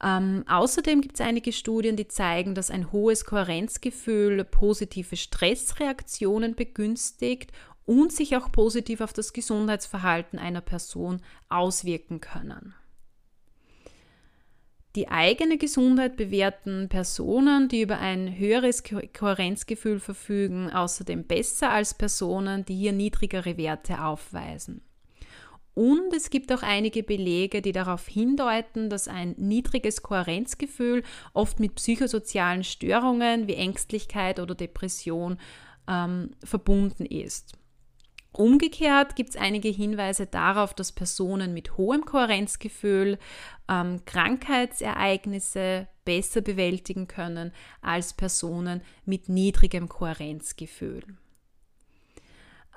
Ähm, 0.00 0.44
außerdem 0.46 1.00
gibt 1.00 1.18
es 1.18 1.26
einige 1.26 1.50
Studien, 1.50 1.96
die 1.96 2.06
zeigen, 2.06 2.54
dass 2.54 2.70
ein 2.70 2.92
hohes 2.92 3.24
Kohärenzgefühl 3.24 4.44
positive 4.44 5.16
Stressreaktionen 5.16 6.54
begünstigt 6.54 7.50
und 7.86 8.12
sich 8.12 8.36
auch 8.36 8.52
positiv 8.52 9.00
auf 9.00 9.12
das 9.12 9.32
Gesundheitsverhalten 9.32 10.38
einer 10.38 10.60
Person 10.60 11.22
auswirken 11.48 12.20
können. 12.20 12.76
Die 14.96 15.08
eigene 15.08 15.58
Gesundheit 15.58 16.16
bewerten 16.16 16.88
Personen, 16.88 17.68
die 17.68 17.82
über 17.82 17.98
ein 17.98 18.38
höheres 18.38 18.82
Kohärenzgefühl 18.82 20.00
verfügen, 20.00 20.70
außerdem 20.70 21.24
besser 21.24 21.70
als 21.70 21.92
Personen, 21.92 22.64
die 22.64 22.76
hier 22.76 22.92
niedrigere 22.92 23.58
Werte 23.58 24.02
aufweisen. 24.02 24.80
Und 25.74 26.14
es 26.14 26.30
gibt 26.30 26.50
auch 26.50 26.62
einige 26.62 27.02
Belege, 27.02 27.60
die 27.60 27.72
darauf 27.72 28.08
hindeuten, 28.08 28.88
dass 28.88 29.06
ein 29.06 29.34
niedriges 29.36 30.00
Kohärenzgefühl 30.00 31.02
oft 31.34 31.60
mit 31.60 31.74
psychosozialen 31.74 32.64
Störungen 32.64 33.46
wie 33.46 33.56
Ängstlichkeit 33.56 34.40
oder 34.40 34.54
Depression 34.54 35.36
ähm, 35.86 36.30
verbunden 36.42 37.04
ist. 37.04 37.52
Umgekehrt 38.36 39.16
gibt 39.16 39.30
es 39.30 39.36
einige 39.36 39.68
Hinweise 39.68 40.26
darauf, 40.26 40.74
dass 40.74 40.92
Personen 40.92 41.54
mit 41.54 41.78
hohem 41.78 42.04
Kohärenzgefühl 42.04 43.18
ähm, 43.66 44.04
Krankheitsereignisse 44.04 45.88
besser 46.04 46.42
bewältigen 46.42 47.08
können 47.08 47.52
als 47.80 48.12
Personen 48.12 48.82
mit 49.06 49.30
niedrigem 49.30 49.88
Kohärenzgefühl. 49.88 51.02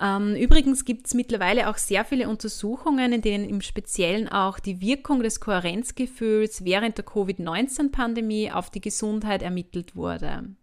Ähm, 0.01 0.35
übrigens 0.35 0.85
gibt 0.85 1.07
es 1.07 1.13
mittlerweile 1.13 1.69
auch 1.69 1.77
sehr 1.77 2.05
viele 2.05 2.29
Untersuchungen, 2.29 3.11
in 3.11 3.21
denen 3.21 3.49
im 3.49 3.59
Speziellen 3.59 4.29
auch 4.29 4.59
die 4.59 4.79
Wirkung 4.79 5.23
des 5.23 5.41
Kohärenzgefühls 5.41 6.63
während 6.63 6.97
der 6.97 7.05
Covid-19-Pandemie 7.05 8.49
auf 8.51 8.69
die 8.69 8.81
Gesundheit 8.81 9.41
ermittelt 9.41 9.97
wurde. 9.97 10.55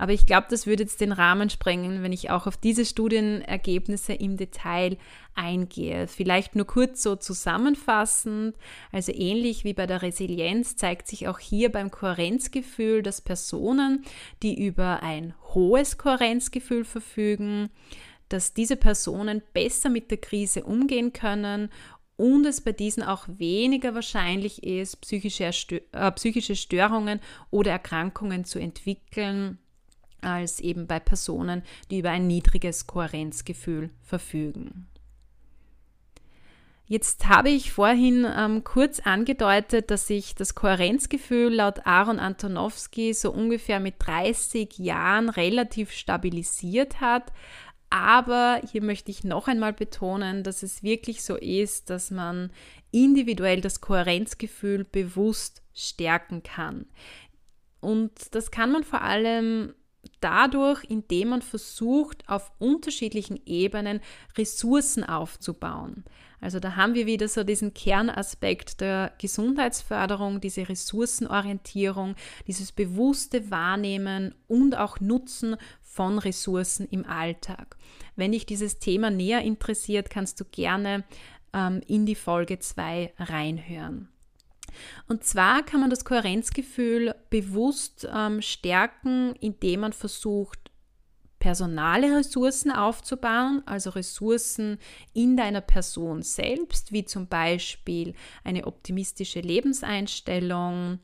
Aber 0.00 0.14
ich 0.14 0.24
glaube, 0.24 0.46
das 0.48 0.66
würde 0.66 0.84
jetzt 0.84 1.02
den 1.02 1.12
Rahmen 1.12 1.50
sprengen, 1.50 2.02
wenn 2.02 2.14
ich 2.14 2.30
auch 2.30 2.46
auf 2.46 2.56
diese 2.56 2.86
Studienergebnisse 2.86 4.14
im 4.14 4.38
Detail 4.38 4.96
eingehe. 5.34 6.08
Vielleicht 6.08 6.56
nur 6.56 6.66
kurz 6.66 7.02
so 7.02 7.16
zusammenfassend. 7.16 8.56
Also 8.92 9.12
ähnlich 9.12 9.62
wie 9.64 9.74
bei 9.74 9.86
der 9.86 10.00
Resilienz 10.00 10.76
zeigt 10.76 11.06
sich 11.06 11.28
auch 11.28 11.38
hier 11.38 11.70
beim 11.70 11.90
Kohärenzgefühl, 11.90 13.02
dass 13.02 13.20
Personen, 13.20 14.06
die 14.42 14.64
über 14.64 15.02
ein 15.02 15.34
hohes 15.52 15.98
Kohärenzgefühl 15.98 16.86
verfügen, 16.86 17.68
dass 18.30 18.54
diese 18.54 18.76
Personen 18.76 19.42
besser 19.52 19.90
mit 19.90 20.10
der 20.10 20.18
Krise 20.18 20.64
umgehen 20.64 21.12
können 21.12 21.68
und 22.16 22.46
es 22.46 22.62
bei 22.62 22.72
diesen 22.72 23.02
auch 23.02 23.26
weniger 23.28 23.94
wahrscheinlich 23.94 24.62
ist, 24.62 25.02
psychische, 25.02 25.50
äh, 25.92 26.12
psychische 26.12 26.56
Störungen 26.56 27.20
oder 27.50 27.72
Erkrankungen 27.72 28.46
zu 28.46 28.58
entwickeln 28.58 29.58
als 30.22 30.60
eben 30.60 30.86
bei 30.86 31.00
Personen, 31.00 31.62
die 31.90 31.98
über 31.98 32.10
ein 32.10 32.26
niedriges 32.26 32.86
Kohärenzgefühl 32.86 33.90
verfügen. 34.02 34.86
Jetzt 36.90 37.28
habe 37.28 37.50
ich 37.50 37.70
vorhin 37.72 38.26
ähm, 38.36 38.64
kurz 38.64 38.98
angedeutet, 38.98 39.92
dass 39.92 40.08
sich 40.08 40.34
das 40.34 40.56
Kohärenzgefühl 40.56 41.54
laut 41.54 41.86
Aaron 41.86 42.18
Antonowski 42.18 43.14
so 43.14 43.30
ungefähr 43.30 43.78
mit 43.78 43.94
30 43.98 44.76
Jahren 44.78 45.28
relativ 45.28 45.92
stabilisiert 45.92 47.00
hat. 47.00 47.32
Aber 47.90 48.60
hier 48.72 48.82
möchte 48.82 49.12
ich 49.12 49.22
noch 49.22 49.46
einmal 49.46 49.72
betonen, 49.72 50.42
dass 50.42 50.64
es 50.64 50.82
wirklich 50.82 51.22
so 51.22 51.36
ist, 51.36 51.90
dass 51.90 52.10
man 52.10 52.50
individuell 52.90 53.60
das 53.60 53.80
Kohärenzgefühl 53.80 54.82
bewusst 54.82 55.62
stärken 55.72 56.42
kann. 56.42 56.86
Und 57.80 58.34
das 58.34 58.50
kann 58.50 58.72
man 58.72 58.82
vor 58.82 59.02
allem 59.02 59.74
dadurch, 60.20 60.84
indem 60.84 61.28
man 61.28 61.42
versucht, 61.42 62.28
auf 62.28 62.52
unterschiedlichen 62.58 63.40
Ebenen 63.46 64.00
Ressourcen 64.36 65.04
aufzubauen. 65.04 66.04
Also 66.40 66.58
da 66.58 66.76
haben 66.76 66.94
wir 66.94 67.06
wieder 67.06 67.28
so 67.28 67.44
diesen 67.44 67.74
Kernaspekt 67.74 68.80
der 68.80 69.12
Gesundheitsförderung, 69.18 70.40
diese 70.40 70.68
Ressourcenorientierung, 70.68 72.14
dieses 72.46 72.72
bewusste 72.72 73.50
Wahrnehmen 73.50 74.34
und 74.48 74.76
auch 74.76 75.00
Nutzen 75.00 75.56
von 75.82 76.18
Ressourcen 76.18 76.86
im 76.90 77.04
Alltag. 77.04 77.76
Wenn 78.16 78.32
dich 78.32 78.46
dieses 78.46 78.78
Thema 78.78 79.10
näher 79.10 79.42
interessiert, 79.42 80.08
kannst 80.08 80.40
du 80.40 80.44
gerne 80.44 81.04
ähm, 81.52 81.82
in 81.86 82.06
die 82.06 82.14
Folge 82.14 82.58
2 82.58 83.12
reinhören. 83.18 84.08
Und 85.08 85.24
zwar 85.24 85.62
kann 85.62 85.80
man 85.80 85.90
das 85.90 86.04
Kohärenzgefühl 86.04 87.14
bewusst 87.30 88.08
ähm, 88.12 88.42
stärken, 88.42 89.34
indem 89.40 89.80
man 89.80 89.92
versucht, 89.92 90.70
personale 91.40 92.18
Ressourcen 92.18 92.70
aufzubauen, 92.70 93.62
also 93.66 93.90
Ressourcen 93.90 94.78
in 95.14 95.36
deiner 95.36 95.62
Person 95.62 96.22
selbst, 96.22 96.92
wie 96.92 97.06
zum 97.06 97.26
Beispiel 97.26 98.14
eine 98.44 98.66
optimistische 98.66 99.40
Lebenseinstellung 99.40 101.00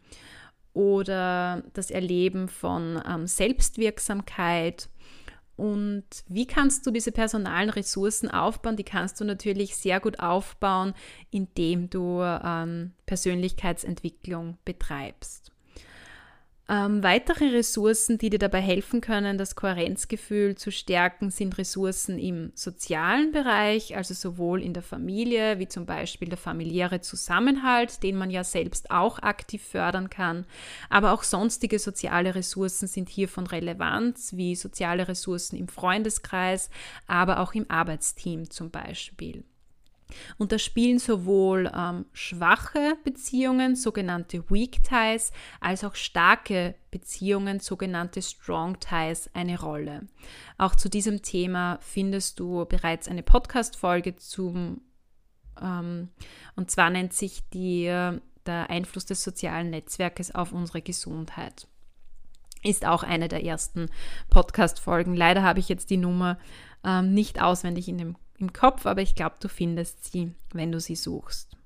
oder 0.75 1.65
das 1.73 1.91
Erleben 1.91 2.49
von 2.49 3.03
ähm, 3.09 3.27
Selbstwirksamkeit 3.27 4.91
und 5.57 6.05
wie 6.29 6.47
kannst 6.47 6.87
du 6.87 6.91
diese 6.91 7.13
personalen 7.13 7.71
Ressourcen 7.71 8.31
aufbauen? 8.31 8.77
Die 8.77 8.85
kannst 8.85 9.21
du 9.21 9.25
natürlich 9.25 9.77
sehr 9.77 10.01
gut 10.01 10.21
aufbauen, 10.21 10.93
indem 11.31 11.89
du 11.89 12.21
ähm, 12.23 12.93
Persönlichkeitsentwicklung 13.07 14.59
betreibst. 14.65 15.53
Ähm, 16.69 17.05
weitere 17.05 17.51
Ressourcen, 17.51 18.19
die 18.19 18.29
dir 18.29 18.41
dabei 18.41 18.61
helfen 18.61 19.01
können, 19.01 19.39
das 19.39 19.55
Kohärenzgefühl 19.55 20.57
zu 20.57 20.73
stärken, 20.73 21.31
sind 21.31 21.59
Ressourcen 21.59 22.19
im 22.19 22.51
sozialen 22.57 23.31
Bereich, 23.31 23.97
also 23.97 24.15
sowohl 24.15 24.61
in 24.63 24.75
der 24.75 24.83
Familie, 24.83 25.61
wie 25.61 25.69
zum 25.69 25.87
Beispiel 25.87 26.29
der 26.29 26.39
familiäre 26.39 27.01
Zusammenhalt, 27.01 28.03
den 28.03 28.17
man 28.17 28.31
ja 28.31 28.43
selbst 28.43 28.91
auch 28.91 29.21
aktiv 29.21 29.63
fördern 29.63 30.11
kann, 30.11 30.45
aber 30.91 31.13
auch 31.13 31.23
sonstige 31.23 31.79
soziale 31.79 32.35
Ressourcen 32.35 32.89
sind 32.89 33.09
hier 33.09 33.29
von 33.29 33.47
Relevanz, 33.47 34.33
wie 34.35 34.57
soziale 34.57 35.07
Ressourcen 35.07 35.57
im 35.57 35.69
Freundeskreis, 35.69 36.69
aber 37.07 37.39
auch 37.39 37.55
im 37.55 37.71
Arbeitsteam 37.71 38.51
zum 38.51 38.71
Beispiel. 38.71 39.45
Und 40.39 40.53
da 40.53 40.59
spielen 40.59 40.99
sowohl 40.99 41.71
ähm, 41.75 42.07
schwache 42.13 42.97
Beziehungen, 43.05 43.75
sogenannte 43.77 44.49
Weak 44.51 44.83
Ties, 44.85 45.33
als 45.61 45.85
auch 45.85 45.95
starke 45.95 46.75
Beziehungen, 46.91 47.61
sogenannte 47.61 48.23
Strong 48.23 48.79
Ties, 48.79 49.29
eine 49.35 49.61
Rolle. 49.61 50.07
Auch 50.59 50.75
zu 50.77 50.89
diesem 50.89 51.23
Thema 51.23 51.79
findest 51.81 52.41
du 52.41 52.65
bereits 52.67 53.09
eine 53.09 53.23
Podcast-Folge 53.23 54.17
zum, 54.17 54.81
ähm, 55.61 56.11
und 56.55 56.71
zwar 56.71 56.91
nennt 56.91 57.13
sich 57.13 57.49
die 57.51 58.19
der 58.47 58.71
Einfluss 58.71 59.07
des 59.07 59.23
sozialen 59.23 59.71
Netzwerkes 59.71 60.35
auf 60.35 60.53
unsere 60.53 60.83
Gesundheit. 60.83 61.67
Ist 62.63 62.87
auch 62.87 63.03
eine 63.03 63.29
der 63.29 63.45
ersten 63.45 63.89
Podcast-Folgen. 64.31 65.15
Leider 65.15 65.43
habe 65.43 65.61
ich 65.61 65.69
jetzt 65.69 65.91
die 65.91 65.97
Nummer 65.97 66.39
ähm, 66.85 67.13
nicht 67.13 67.41
auswendig 67.41 67.89
in 67.89 67.99
dem 67.99 68.17
im 68.39 68.53
Kopf, 68.53 68.87
aber 68.87 69.03
ich 69.03 69.15
glaube, 69.15 69.37
du 69.41 69.49
findest 69.49 70.13
sie, 70.13 70.33
wenn 70.53 70.73
du 70.73 70.81
sie 70.81 70.97
suchst. 70.97 71.57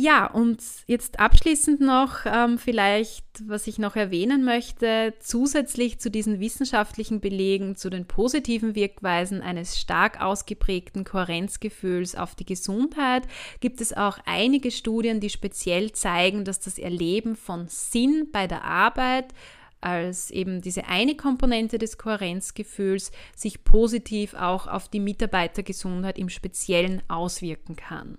Ja, 0.00 0.26
und 0.26 0.62
jetzt 0.86 1.18
abschließend 1.18 1.80
noch 1.80 2.18
ähm, 2.24 2.58
vielleicht, 2.58 3.24
was 3.44 3.66
ich 3.66 3.80
noch 3.80 3.96
erwähnen 3.96 4.44
möchte, 4.44 5.14
zusätzlich 5.18 5.98
zu 5.98 6.08
diesen 6.08 6.38
wissenschaftlichen 6.38 7.20
Belegen, 7.20 7.74
zu 7.74 7.90
den 7.90 8.06
positiven 8.06 8.76
Wirkweisen 8.76 9.42
eines 9.42 9.76
stark 9.76 10.20
ausgeprägten 10.20 11.02
Kohärenzgefühls 11.02 12.14
auf 12.14 12.36
die 12.36 12.46
Gesundheit, 12.46 13.24
gibt 13.58 13.80
es 13.80 13.92
auch 13.92 14.18
einige 14.24 14.70
Studien, 14.70 15.18
die 15.18 15.30
speziell 15.30 15.90
zeigen, 15.90 16.44
dass 16.44 16.60
das 16.60 16.78
Erleben 16.78 17.34
von 17.34 17.66
Sinn 17.66 18.28
bei 18.30 18.46
der 18.46 18.62
Arbeit 18.62 19.34
als 19.80 20.30
eben 20.30 20.60
diese 20.60 20.86
eine 20.86 21.16
Komponente 21.16 21.78
des 21.78 21.98
Kohärenzgefühls 21.98 23.12
sich 23.36 23.64
positiv 23.64 24.34
auch 24.34 24.66
auf 24.66 24.88
die 24.88 25.00
Mitarbeitergesundheit 25.00 26.18
im 26.18 26.28
Speziellen 26.28 27.02
auswirken 27.08 27.76
kann. 27.76 28.18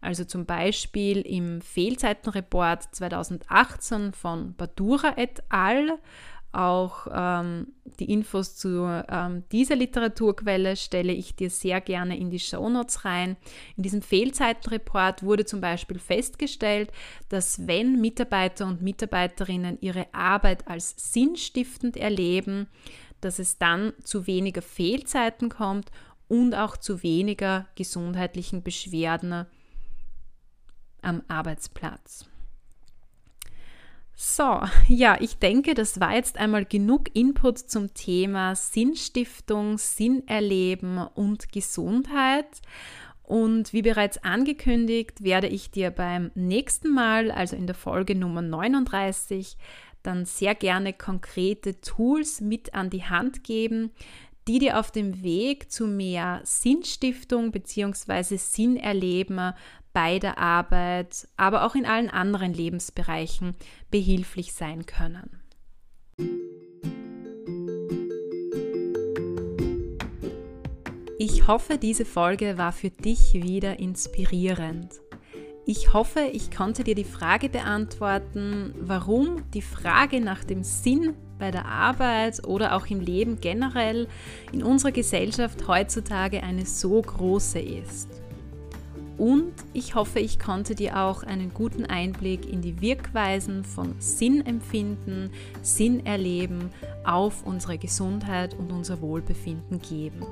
Also 0.00 0.24
zum 0.24 0.46
Beispiel 0.46 1.20
im 1.20 1.60
Fehlzeitenreport 1.60 2.94
2018 2.94 4.12
von 4.12 4.54
Badura 4.54 5.18
et 5.18 5.42
al 5.50 5.98
auch 6.52 7.06
ähm, 7.12 7.68
die 7.98 8.12
Infos 8.12 8.56
zu 8.56 8.84
ähm, 9.08 9.44
dieser 9.52 9.76
Literaturquelle 9.76 10.76
stelle 10.76 11.12
ich 11.12 11.36
dir 11.36 11.50
sehr 11.50 11.80
gerne 11.80 12.18
in 12.18 12.30
die 12.30 12.38
Shownotes 12.38 13.04
rein. 13.04 13.36
In 13.76 13.82
diesem 13.82 14.02
Fehlzeitenreport 14.02 15.22
wurde 15.22 15.44
zum 15.44 15.60
Beispiel 15.60 15.98
festgestellt, 15.98 16.90
dass 17.28 17.66
wenn 17.66 18.00
Mitarbeiter 18.00 18.66
und 18.66 18.82
Mitarbeiterinnen 18.82 19.78
ihre 19.80 20.12
Arbeit 20.12 20.66
als 20.66 20.94
sinnstiftend 20.96 21.96
erleben, 21.96 22.68
dass 23.20 23.38
es 23.38 23.58
dann 23.58 23.92
zu 24.02 24.26
weniger 24.26 24.62
Fehlzeiten 24.62 25.50
kommt 25.50 25.90
und 26.26 26.54
auch 26.54 26.76
zu 26.76 27.02
weniger 27.02 27.66
gesundheitlichen 27.74 28.62
Beschwerden 28.62 29.46
am 31.02 31.22
Arbeitsplatz. 31.28 32.29
So, 34.22 34.60
ja, 34.86 35.16
ich 35.18 35.38
denke, 35.38 35.72
das 35.72 35.98
war 35.98 36.14
jetzt 36.14 36.36
einmal 36.36 36.66
genug 36.66 37.16
Input 37.16 37.58
zum 37.58 37.94
Thema 37.94 38.54
Sinnstiftung, 38.54 39.78
Sinnerleben 39.78 40.98
und 40.98 41.50
Gesundheit. 41.52 42.60
Und 43.22 43.72
wie 43.72 43.80
bereits 43.80 44.22
angekündigt, 44.22 45.24
werde 45.24 45.46
ich 45.46 45.70
dir 45.70 45.90
beim 45.90 46.32
nächsten 46.34 46.92
Mal, 46.92 47.30
also 47.30 47.56
in 47.56 47.66
der 47.66 47.74
Folge 47.74 48.14
Nummer 48.14 48.42
39, 48.42 49.56
dann 50.02 50.26
sehr 50.26 50.54
gerne 50.54 50.92
konkrete 50.92 51.80
Tools 51.80 52.42
mit 52.42 52.74
an 52.74 52.90
die 52.90 53.04
Hand 53.04 53.42
geben, 53.42 53.90
die 54.46 54.58
dir 54.58 54.78
auf 54.78 54.90
dem 54.90 55.22
Weg 55.22 55.72
zu 55.72 55.86
mehr 55.86 56.42
Sinnstiftung 56.44 57.52
bzw. 57.52 58.36
Sinnerleben 58.36 59.54
bei 59.92 60.18
der 60.18 60.38
Arbeit, 60.38 61.28
aber 61.36 61.64
auch 61.64 61.74
in 61.74 61.86
allen 61.86 62.10
anderen 62.10 62.54
Lebensbereichen 62.54 63.54
behilflich 63.90 64.52
sein 64.52 64.86
können. 64.86 65.40
Ich 71.18 71.46
hoffe, 71.46 71.76
diese 71.76 72.06
Folge 72.06 72.56
war 72.56 72.72
für 72.72 72.88
dich 72.88 73.34
wieder 73.34 73.78
inspirierend. 73.78 75.00
Ich 75.66 75.92
hoffe, 75.92 76.20
ich 76.32 76.50
konnte 76.50 76.82
dir 76.82 76.94
die 76.94 77.04
Frage 77.04 77.48
beantworten, 77.48 78.74
warum 78.80 79.50
die 79.52 79.62
Frage 79.62 80.20
nach 80.20 80.44
dem 80.44 80.64
Sinn 80.64 81.14
bei 81.38 81.50
der 81.50 81.66
Arbeit 81.66 82.42
oder 82.46 82.74
auch 82.74 82.86
im 82.86 83.00
Leben 83.00 83.40
generell 83.40 84.08
in 84.50 84.62
unserer 84.62 84.92
Gesellschaft 84.92 85.68
heutzutage 85.68 86.42
eine 86.42 86.64
so 86.64 87.00
große 87.00 87.60
ist. 87.60 88.22
Und 89.20 89.52
ich 89.74 89.94
hoffe, 89.96 90.18
ich 90.18 90.38
konnte 90.38 90.74
dir 90.74 90.98
auch 90.98 91.22
einen 91.22 91.52
guten 91.52 91.84
Einblick 91.84 92.50
in 92.50 92.62
die 92.62 92.80
Wirkweisen 92.80 93.64
von 93.64 93.94
Sinnempfinden, 93.98 95.28
Sinnerleben 95.60 96.70
auf 97.04 97.44
unsere 97.44 97.76
Gesundheit 97.76 98.54
und 98.54 98.72
unser 98.72 99.02
Wohlbefinden 99.02 99.78
geben. 99.82 100.24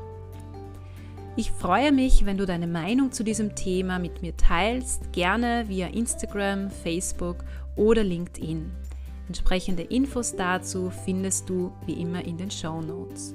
Ich 1.37 1.51
freue 1.51 1.93
mich, 1.93 2.25
wenn 2.25 2.39
du 2.39 2.47
deine 2.47 2.67
Meinung 2.67 3.13
zu 3.13 3.25
diesem 3.25 3.55
Thema 3.55 3.99
mit 3.99 4.23
mir 4.23 4.35
teilst, 4.39 5.13
gerne 5.13 5.69
via 5.69 5.89
Instagram, 5.89 6.71
Facebook 6.71 7.45
oder 7.77 8.03
LinkedIn. 8.03 8.71
Entsprechende 9.27 9.83
Infos 9.83 10.35
dazu 10.35 10.91
findest 11.05 11.51
du 11.51 11.73
wie 11.85 12.01
immer 12.01 12.25
in 12.25 12.39
den 12.39 12.51
Show 12.51 12.81
Notes. 12.81 13.35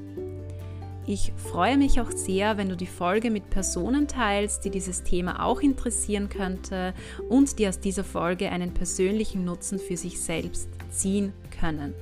Ich 1.06 1.34
freue 1.36 1.78
mich 1.78 2.00
auch 2.00 2.12
sehr, 2.12 2.58
wenn 2.58 2.70
du 2.70 2.78
die 2.78 2.88
Folge 2.88 3.30
mit 3.30 3.50
Personen 3.50 4.08
teilst, 4.08 4.64
die 4.64 4.70
dieses 4.70 5.04
Thema 5.04 5.44
auch 5.44 5.60
interessieren 5.60 6.30
könnte 6.30 6.94
und 7.28 7.60
die 7.60 7.68
aus 7.68 7.80
dieser 7.80 8.06
Folge 8.06 8.50
einen 8.50 8.74
persönlichen 8.74 9.44
Nutzen 9.44 9.80
für 9.80 9.98
sich 9.98 10.22
selbst 10.22 10.70
ziehen 10.92 11.34
können. 11.60 11.94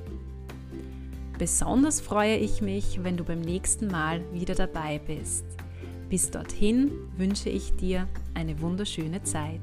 Besonders 1.40 2.00
freue 2.00 2.38
ich 2.38 2.62
mich, 2.62 3.04
wenn 3.04 3.18
du 3.18 3.24
beim 3.24 3.42
nächsten 3.42 3.88
Mal 3.88 4.22
wieder 4.32 4.54
dabei 4.54 5.00
bist. 5.00 5.46
Bis 6.08 6.30
dorthin 6.30 6.92
wünsche 7.18 7.50
ich 7.50 7.76
dir 7.78 8.08
eine 8.36 8.62
wunderschöne 8.62 9.24
Zeit. 9.24 9.62